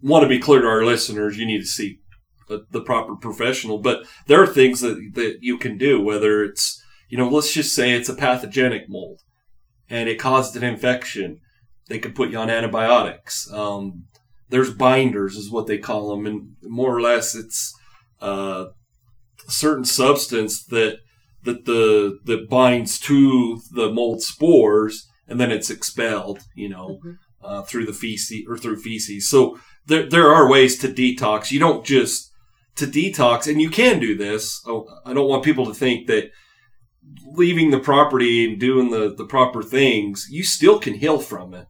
want 0.00 0.22
to 0.22 0.28
be 0.28 0.38
clear 0.38 0.60
to 0.62 0.66
our 0.66 0.84
listeners, 0.84 1.38
you 1.38 1.46
need 1.46 1.60
to 1.60 1.66
see 1.66 2.00
the 2.48 2.80
proper 2.80 3.14
professional. 3.14 3.78
But 3.78 4.06
there 4.26 4.42
are 4.42 4.46
things 4.46 4.80
that, 4.80 5.12
that 5.14 5.38
you 5.40 5.58
can 5.58 5.76
do, 5.76 6.00
whether 6.00 6.42
it's, 6.42 6.82
you 7.08 7.18
know, 7.18 7.28
let's 7.28 7.52
just 7.52 7.74
say 7.74 7.92
it's 7.92 8.08
a 8.08 8.14
pathogenic 8.14 8.88
mold 8.88 9.20
and 9.90 10.08
it 10.08 10.18
caused 10.18 10.56
an 10.56 10.64
infection. 10.64 11.40
They 11.88 11.98
could 11.98 12.14
put 12.14 12.30
you 12.30 12.38
on 12.38 12.50
antibiotics. 12.50 13.50
Um, 13.52 14.04
there's 14.48 14.72
binders, 14.72 15.36
is 15.36 15.50
what 15.50 15.66
they 15.66 15.78
call 15.78 16.10
them, 16.10 16.26
and 16.26 16.56
more 16.62 16.94
or 16.94 17.02
less 17.02 17.34
it's 17.34 17.74
uh, 18.22 18.66
a 19.46 19.50
certain 19.50 19.84
substance 19.84 20.64
that 20.66 21.00
that 21.44 21.64
the 21.64 22.18
that 22.24 22.48
binds 22.48 22.98
to 23.00 23.60
the 23.72 23.90
mold 23.92 24.22
spores, 24.22 25.06
and 25.26 25.40
then 25.40 25.50
it's 25.50 25.70
expelled. 25.70 26.40
You 26.54 26.68
know, 26.68 27.00
Mhm. 27.04 27.16
uh, 27.42 27.62
through 27.62 27.86
the 27.86 27.92
feces 27.92 28.44
or 28.48 28.58
through 28.58 28.80
feces. 28.80 29.28
So 29.28 29.58
there 29.86 30.08
there 30.08 30.28
are 30.28 30.50
ways 30.50 30.78
to 30.78 30.88
detox. 30.88 31.50
You 31.50 31.60
don't 31.60 31.84
just 31.84 32.30
to 32.76 32.86
detox, 32.86 33.46
and 33.50 33.60
you 33.60 33.70
can 33.70 33.98
do 33.98 34.16
this. 34.16 34.60
Oh, 34.66 34.86
I 35.04 35.12
don't 35.12 35.28
want 35.28 35.44
people 35.44 35.66
to 35.66 35.74
think 35.74 36.06
that 36.06 36.30
leaving 37.34 37.70
the 37.70 37.78
property 37.80 38.44
and 38.48 38.60
doing 38.60 38.90
the, 38.90 39.14
the 39.14 39.24
proper 39.24 39.62
things, 39.62 40.26
you 40.30 40.44
still 40.44 40.78
can 40.78 40.94
heal 40.94 41.18
from 41.18 41.54
it. 41.54 41.66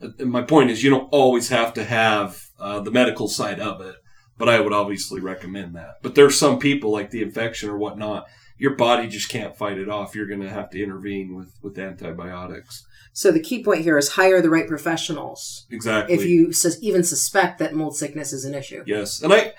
And 0.00 0.30
my 0.30 0.42
point 0.42 0.70
is, 0.70 0.84
you 0.84 0.90
don't 0.90 1.08
always 1.10 1.48
have 1.48 1.74
to 1.74 1.84
have 1.84 2.40
uh, 2.60 2.80
the 2.80 2.90
medical 2.90 3.26
side 3.28 3.58
of 3.60 3.80
it, 3.80 3.96
but 4.36 4.48
I 4.48 4.60
would 4.60 4.72
obviously 4.72 5.20
recommend 5.20 5.74
that. 5.74 5.94
But 6.02 6.14
there's 6.14 6.38
some 6.38 6.58
people 6.58 6.90
like 6.92 7.10
the 7.10 7.22
infection 7.22 7.68
or 7.68 7.76
whatnot, 7.78 8.26
your 8.58 8.74
body 8.74 9.08
just 9.08 9.28
can't 9.28 9.56
fight 9.56 9.78
it 9.78 9.88
off. 9.88 10.14
You're 10.14 10.26
going 10.26 10.42
to 10.42 10.50
have 10.50 10.68
to 10.70 10.82
intervene 10.82 11.34
with, 11.34 11.54
with 11.62 11.78
antibiotics. 11.78 12.84
So 13.12 13.30
the 13.30 13.40
key 13.40 13.64
point 13.64 13.82
here 13.82 13.96
is 13.96 14.10
hire 14.10 14.42
the 14.42 14.50
right 14.50 14.68
professionals 14.68 15.66
Exactly. 15.70 16.14
if 16.14 16.24
you 16.24 16.52
sus- 16.52 16.82
even 16.82 17.04
suspect 17.04 17.58
that 17.58 17.74
mold 17.74 17.96
sickness 17.96 18.32
is 18.32 18.44
an 18.44 18.54
issue. 18.54 18.82
Yes. 18.86 19.22
And 19.22 19.32
I, 19.32 19.54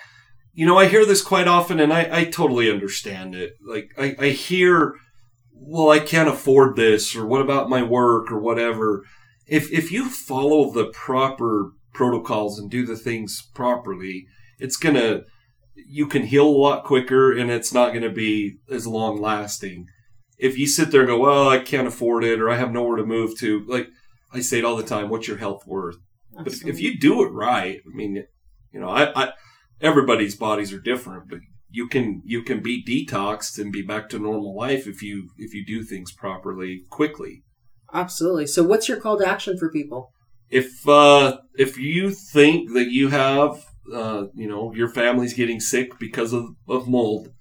you 0.52 0.66
know, 0.66 0.78
I 0.78 0.86
hear 0.86 1.04
this 1.04 1.22
quite 1.22 1.48
often 1.48 1.80
and 1.80 1.92
I, 1.92 2.08
I 2.20 2.24
totally 2.24 2.70
understand 2.70 3.34
it. 3.34 3.54
Like, 3.66 3.90
I, 3.98 4.16
I 4.18 4.28
hear, 4.28 4.94
well, 5.54 5.90
I 5.90 5.98
can't 5.98 6.28
afford 6.28 6.76
this 6.76 7.16
or 7.16 7.26
what 7.26 7.40
about 7.40 7.70
my 7.70 7.82
work 7.82 8.30
or 8.30 8.38
whatever. 8.38 9.04
If, 9.46 9.72
if 9.72 9.90
you 9.90 10.08
follow 10.08 10.70
the 10.70 10.86
proper 10.86 11.72
protocols 11.92 12.58
and 12.58 12.70
do 12.70 12.86
the 12.86 12.96
things 12.96 13.48
properly, 13.54 14.26
it's 14.58 14.76
going 14.76 14.94
to, 14.94 15.24
you 15.90 16.06
can 16.06 16.22
heal 16.22 16.46
a 16.46 16.48
lot 16.48 16.84
quicker 16.84 17.36
and 17.36 17.50
it's 17.50 17.74
not 17.74 17.90
going 17.90 18.04
to 18.04 18.10
be 18.10 18.58
as 18.70 18.86
long 18.86 19.20
lasting. 19.20 19.88
If 20.38 20.56
you 20.56 20.66
sit 20.66 20.90
there 20.90 21.00
and 21.00 21.08
go, 21.08 21.18
well, 21.18 21.48
I 21.48 21.58
can't 21.58 21.88
afford 21.88 22.24
it 22.24 22.40
or 22.40 22.48
I 22.48 22.56
have 22.56 22.72
nowhere 22.72 22.96
to 22.96 23.04
move 23.04 23.36
to, 23.40 23.64
like 23.66 23.88
I 24.32 24.40
say 24.40 24.58
it 24.58 24.64
all 24.64 24.76
the 24.76 24.84
time, 24.84 25.08
what's 25.08 25.26
your 25.26 25.38
health 25.38 25.66
worth? 25.66 25.96
But 26.32 26.46
if, 26.46 26.64
if 26.64 26.80
you 26.80 26.96
do 26.96 27.22
it 27.24 27.30
right, 27.30 27.80
I 27.84 27.96
mean, 27.96 28.24
you 28.72 28.80
know, 28.80 28.88
I, 28.88 29.24
I 29.24 29.32
everybody's 29.80 30.36
bodies 30.36 30.72
are 30.72 30.78
different, 30.78 31.28
but 31.28 31.40
you 31.68 31.88
can 31.88 32.22
you 32.24 32.42
can 32.42 32.62
be 32.62 32.84
detoxed 32.84 33.58
and 33.58 33.72
be 33.72 33.82
back 33.82 34.08
to 34.10 34.18
normal 34.18 34.56
life 34.56 34.86
if 34.86 35.02
you 35.02 35.30
if 35.36 35.52
you 35.54 35.64
do 35.66 35.82
things 35.82 36.12
properly 36.12 36.82
quickly. 36.88 37.42
Absolutely. 37.92 38.46
So 38.46 38.62
what's 38.62 38.88
your 38.88 39.00
call 39.00 39.18
to 39.18 39.28
action 39.28 39.58
for 39.58 39.70
people? 39.70 40.12
If 40.48 40.88
uh 40.88 41.38
if 41.54 41.76
you 41.76 42.10
think 42.10 42.72
that 42.74 42.90
you 42.90 43.08
have 43.08 43.64
uh 43.92 44.26
you 44.34 44.48
know 44.48 44.72
your 44.74 44.88
family's 44.88 45.34
getting 45.34 45.60
sick 45.60 45.98
because 45.98 46.32
of 46.32 46.44
of 46.68 46.88
mold, 46.88 47.32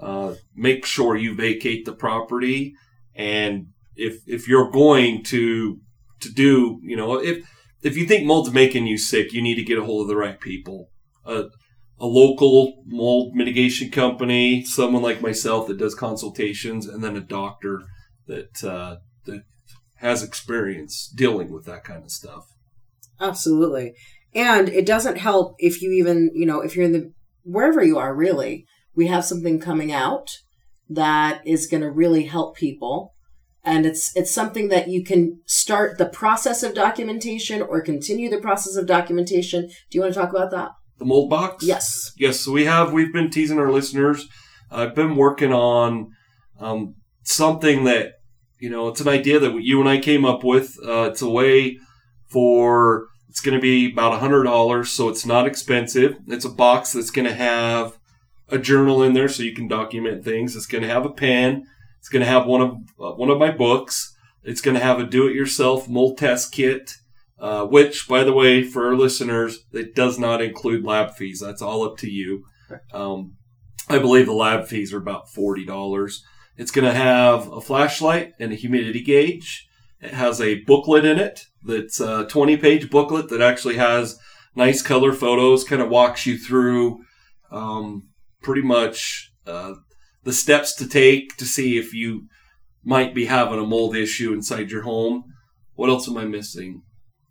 uh 0.00 0.34
make 0.54 0.84
sure 0.84 1.16
you 1.16 1.34
vacate 1.34 1.84
the 1.84 1.92
property 1.92 2.74
and 3.14 3.68
if 3.96 4.22
if 4.26 4.48
you're 4.48 4.70
going 4.70 5.22
to 5.24 5.80
to 6.20 6.32
do, 6.32 6.80
you 6.82 6.96
know, 6.96 7.14
if 7.16 7.48
if 7.82 7.96
you 7.96 8.06
think 8.06 8.26
mold's 8.26 8.52
making 8.52 8.86
you 8.86 8.98
sick, 8.98 9.32
you 9.32 9.42
need 9.42 9.56
to 9.56 9.62
get 9.62 9.78
a 9.78 9.84
hold 9.84 10.02
of 10.02 10.08
the 10.08 10.16
right 10.16 10.40
people. 10.40 10.90
Uh, 11.24 11.44
a 12.00 12.06
local 12.06 12.82
mold 12.86 13.34
mitigation 13.34 13.90
company, 13.90 14.64
someone 14.64 15.02
like 15.02 15.20
myself 15.20 15.68
that 15.68 15.78
does 15.78 15.94
consultations, 15.94 16.86
and 16.86 17.04
then 17.04 17.16
a 17.16 17.20
doctor 17.20 17.82
that 18.26 18.64
uh, 18.64 18.96
that 19.26 19.44
has 19.96 20.22
experience 20.22 21.06
dealing 21.06 21.52
with 21.52 21.64
that 21.66 21.84
kind 21.84 22.02
of 22.02 22.10
stuff. 22.10 22.46
Absolutely. 23.20 23.94
And 24.34 24.68
it 24.68 24.86
doesn't 24.86 25.18
help 25.18 25.54
if 25.58 25.80
you 25.80 25.92
even, 25.92 26.30
you 26.34 26.46
know, 26.46 26.60
if 26.60 26.74
you're 26.74 26.84
in 26.84 26.92
the 26.92 27.12
wherever 27.44 27.82
you 27.82 27.98
are 27.98 28.14
really, 28.14 28.66
we 28.94 29.06
have 29.06 29.24
something 29.24 29.60
coming 29.60 29.92
out 29.92 30.28
that 30.88 31.40
is 31.46 31.66
going 31.66 31.82
to 31.82 31.90
really 31.90 32.24
help 32.24 32.56
people. 32.56 33.14
And 33.62 33.86
it's 33.86 34.14
it's 34.14 34.30
something 34.30 34.68
that 34.68 34.88
you 34.88 35.02
can 35.02 35.40
start 35.46 35.96
the 35.96 36.06
process 36.06 36.62
of 36.62 36.74
documentation 36.74 37.62
or 37.62 37.80
continue 37.80 38.28
the 38.28 38.40
process 38.40 38.76
of 38.76 38.86
documentation. 38.86 39.68
Do 39.68 39.96
you 39.96 40.00
want 40.02 40.12
to 40.12 40.20
talk 40.20 40.30
about 40.30 40.50
that? 40.50 40.70
The 40.98 41.06
mold 41.06 41.30
box, 41.30 41.64
Yes. 41.64 42.12
yes. 42.18 42.40
So 42.40 42.52
we 42.52 42.66
have 42.66 42.92
we've 42.92 43.12
been 43.12 43.30
teasing 43.30 43.58
our 43.58 43.72
listeners. 43.72 44.28
I've 44.70 44.94
been 44.94 45.16
working 45.16 45.52
on 45.52 46.10
um, 46.60 46.96
something 47.22 47.84
that 47.84 48.12
you 48.60 48.68
know 48.68 48.88
it's 48.88 49.00
an 49.00 49.08
idea 49.08 49.38
that 49.38 49.62
you 49.62 49.80
and 49.80 49.88
I 49.88 49.98
came 49.98 50.24
up 50.26 50.44
with. 50.44 50.76
Uh, 50.86 51.08
it's 51.10 51.22
a 51.22 51.30
way 51.30 51.78
for 52.28 53.06
it's 53.34 53.40
going 53.40 53.56
to 53.56 53.60
be 53.60 53.90
about 53.90 54.12
a 54.12 54.18
hundred 54.18 54.44
dollars, 54.44 54.90
so 54.90 55.08
it's 55.08 55.26
not 55.26 55.44
expensive. 55.44 56.18
It's 56.28 56.44
a 56.44 56.48
box 56.48 56.92
that's 56.92 57.10
going 57.10 57.26
to 57.26 57.34
have 57.34 57.98
a 58.48 58.58
journal 58.58 59.02
in 59.02 59.12
there, 59.12 59.28
so 59.28 59.42
you 59.42 59.56
can 59.56 59.66
document 59.66 60.24
things. 60.24 60.54
It's 60.54 60.66
going 60.66 60.82
to 60.82 60.88
have 60.88 61.04
a 61.04 61.10
pen. 61.10 61.66
It's 61.98 62.08
going 62.08 62.24
to 62.24 62.30
have 62.30 62.46
one 62.46 62.60
of 62.60 62.70
uh, 63.00 63.16
one 63.16 63.30
of 63.30 63.38
my 63.38 63.50
books. 63.50 64.14
It's 64.44 64.60
going 64.60 64.76
to 64.76 64.84
have 64.84 65.00
a 65.00 65.06
do-it-yourself 65.06 65.88
mold 65.88 66.16
test 66.16 66.52
kit, 66.52 66.92
uh, 67.40 67.66
which, 67.66 68.06
by 68.06 68.22
the 68.22 68.32
way, 68.32 68.62
for 68.62 68.86
our 68.86 68.94
listeners, 68.94 69.64
it 69.72 69.96
does 69.96 70.16
not 70.16 70.40
include 70.40 70.84
lab 70.84 71.16
fees. 71.16 71.40
That's 71.40 71.60
all 71.60 71.82
up 71.82 71.96
to 71.98 72.08
you. 72.08 72.44
Um, 72.92 73.34
I 73.88 73.98
believe 73.98 74.26
the 74.26 74.32
lab 74.32 74.68
fees 74.68 74.92
are 74.92 74.98
about 74.98 75.28
forty 75.28 75.66
dollars. 75.66 76.22
It's 76.56 76.70
going 76.70 76.86
to 76.86 76.94
have 76.94 77.50
a 77.50 77.60
flashlight 77.60 78.34
and 78.38 78.52
a 78.52 78.54
humidity 78.54 79.02
gauge. 79.02 79.66
It 80.00 80.14
has 80.14 80.40
a 80.40 80.60
booklet 80.66 81.04
in 81.04 81.18
it 81.18 81.46
that's 81.64 82.00
a 82.00 82.26
20 82.26 82.56
page 82.58 82.90
booklet 82.90 83.28
that 83.30 83.40
actually 83.40 83.76
has 83.76 84.18
nice 84.54 84.82
color 84.82 85.12
photos, 85.12 85.64
kind 85.64 85.82
of 85.82 85.88
walks 85.88 86.26
you 86.26 86.36
through 86.38 86.98
um, 87.50 88.02
pretty 88.42 88.62
much 88.62 89.30
uh, 89.46 89.74
the 90.22 90.32
steps 90.32 90.74
to 90.76 90.88
take 90.88 91.36
to 91.36 91.44
see 91.44 91.76
if 91.78 91.92
you 91.94 92.28
might 92.84 93.14
be 93.14 93.24
having 93.26 93.58
a 93.58 93.66
mold 93.66 93.96
issue 93.96 94.32
inside 94.32 94.70
your 94.70 94.82
home. 94.82 95.24
What 95.74 95.88
else 95.90 96.08
am 96.08 96.18
I 96.18 96.24
missing? 96.24 96.82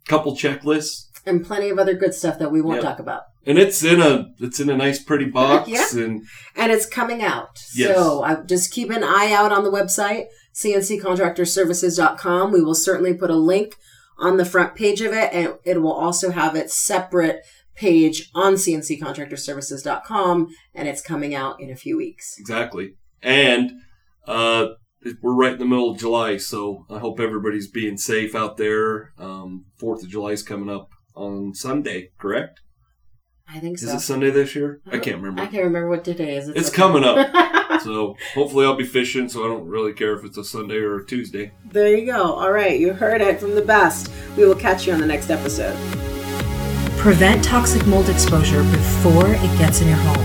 Couple 0.08 0.36
checklists. 0.36 1.04
And 1.26 1.44
plenty 1.44 1.70
of 1.70 1.78
other 1.78 1.94
good 1.94 2.12
stuff 2.12 2.38
that 2.38 2.52
we 2.52 2.60
won't 2.60 2.82
Yeah. 2.82 2.88
talk 2.90 2.98
about. 2.98 3.22
And 3.46 3.58
it's 3.58 3.82
in 3.84 4.00
a 4.00 4.26
it's 4.40 4.58
in 4.60 4.68
a 4.68 4.76
nice 4.76 5.02
pretty 5.02 5.24
box 5.30 5.68
Yeah. 5.70 5.86
and 6.04 6.22
and 6.56 6.70
it's 6.72 6.86
coming 6.86 7.22
out. 7.22 7.58
Yes. 7.74 7.94
So 7.96 8.22
I 8.22 8.36
just 8.42 8.72
keep 8.72 8.90
an 8.90 9.02
eye 9.04 9.32
out 9.32 9.52
on 9.52 9.64
the 9.64 9.70
website, 9.70 10.24
cnccontractorservices.com. 10.54 12.52
We 12.52 12.62
will 12.62 12.74
certainly 12.74 13.14
put 13.14 13.30
a 13.30 13.36
link 13.36 13.76
on 14.18 14.36
the 14.36 14.44
front 14.44 14.74
page 14.74 15.00
of 15.00 15.12
it, 15.12 15.32
and 15.32 15.54
it 15.64 15.82
will 15.82 15.92
also 15.92 16.30
have 16.30 16.54
its 16.54 16.74
separate 16.74 17.40
page 17.74 18.30
on 18.34 18.54
cnccontractorservices.com, 18.54 20.48
and 20.74 20.88
it's 20.88 21.02
coming 21.02 21.34
out 21.34 21.60
in 21.60 21.70
a 21.70 21.76
few 21.76 21.96
weeks. 21.96 22.36
Exactly. 22.38 22.94
And 23.22 23.72
uh, 24.26 24.66
we're 25.22 25.34
right 25.34 25.52
in 25.52 25.58
the 25.58 25.64
middle 25.64 25.90
of 25.90 25.98
July, 25.98 26.36
so 26.36 26.86
I 26.88 26.98
hope 26.98 27.20
everybody's 27.20 27.68
being 27.68 27.96
safe 27.96 28.34
out 28.34 28.56
there. 28.56 29.12
Um, 29.18 29.66
Fourth 29.78 30.02
of 30.02 30.08
July 30.08 30.30
is 30.30 30.42
coming 30.42 30.70
up 30.70 30.90
on 31.14 31.54
Sunday, 31.54 32.10
correct? 32.18 32.60
I 33.48 33.60
think 33.60 33.78
so. 33.78 33.86
Is 33.86 33.94
it 33.94 34.00
Sunday 34.00 34.30
this 34.30 34.54
year? 34.54 34.80
I 34.86 34.98
can't 34.98 35.16
remember. 35.16 35.42
I 35.42 35.46
can't 35.46 35.64
remember 35.64 35.88
what 35.88 36.04
today 36.04 36.36
is. 36.36 36.48
It's 36.48 36.68
okay. 36.68 36.76
coming 36.76 37.04
up. 37.04 37.28
so 37.84 38.16
hopefully 38.34 38.66
I'll 38.66 38.74
be 38.76 38.84
fishing, 38.84 39.28
so 39.28 39.44
I 39.44 39.48
don't 39.48 39.66
really 39.66 39.92
care 39.92 40.14
if 40.14 40.24
it's 40.24 40.36
a 40.36 40.44
Sunday 40.44 40.76
or 40.76 40.96
a 40.96 41.06
Tuesday. 41.06 41.52
there 41.64 41.96
you 41.96 42.06
go. 42.06 42.32
All 42.34 42.50
right, 42.52 42.78
you 42.78 42.92
heard 42.92 43.20
it 43.20 43.38
from 43.40 43.54
the 43.54 43.62
best. 43.62 44.10
We 44.36 44.46
will 44.46 44.54
catch 44.56 44.86
you 44.86 44.92
on 44.92 45.00
the 45.00 45.06
next 45.06 45.30
episode. 45.30 45.76
Prevent 46.98 47.44
toxic 47.44 47.86
mold 47.86 48.08
exposure 48.08 48.62
before 48.62 49.28
it 49.28 49.58
gets 49.58 49.80
in 49.82 49.88
your 49.88 49.98
home. 49.98 50.24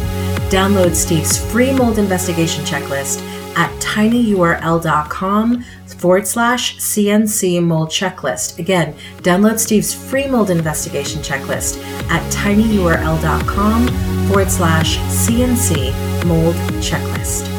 Download 0.50 0.96
Steve's 0.96 1.38
free 1.52 1.72
mold 1.74 2.00
investigation 2.00 2.64
checklist 2.64 3.22
at 3.56 3.70
tinyurl.com 3.82 5.64
forward 5.98 6.26
slash 6.26 6.78
CNC 6.78 7.62
mold 7.62 7.90
checklist. 7.90 8.58
Again, 8.60 8.96
download 9.18 9.60
Steve's 9.60 9.94
free 9.94 10.28
mold 10.28 10.50
investigation 10.50 11.22
checklist 11.22 11.84
at 12.10 12.22
tinyurl.com 12.32 13.88
forward 14.28 14.50
slash 14.50 14.98
CNC 14.98 16.09
mold 16.26 16.56
checklist. 16.82 17.59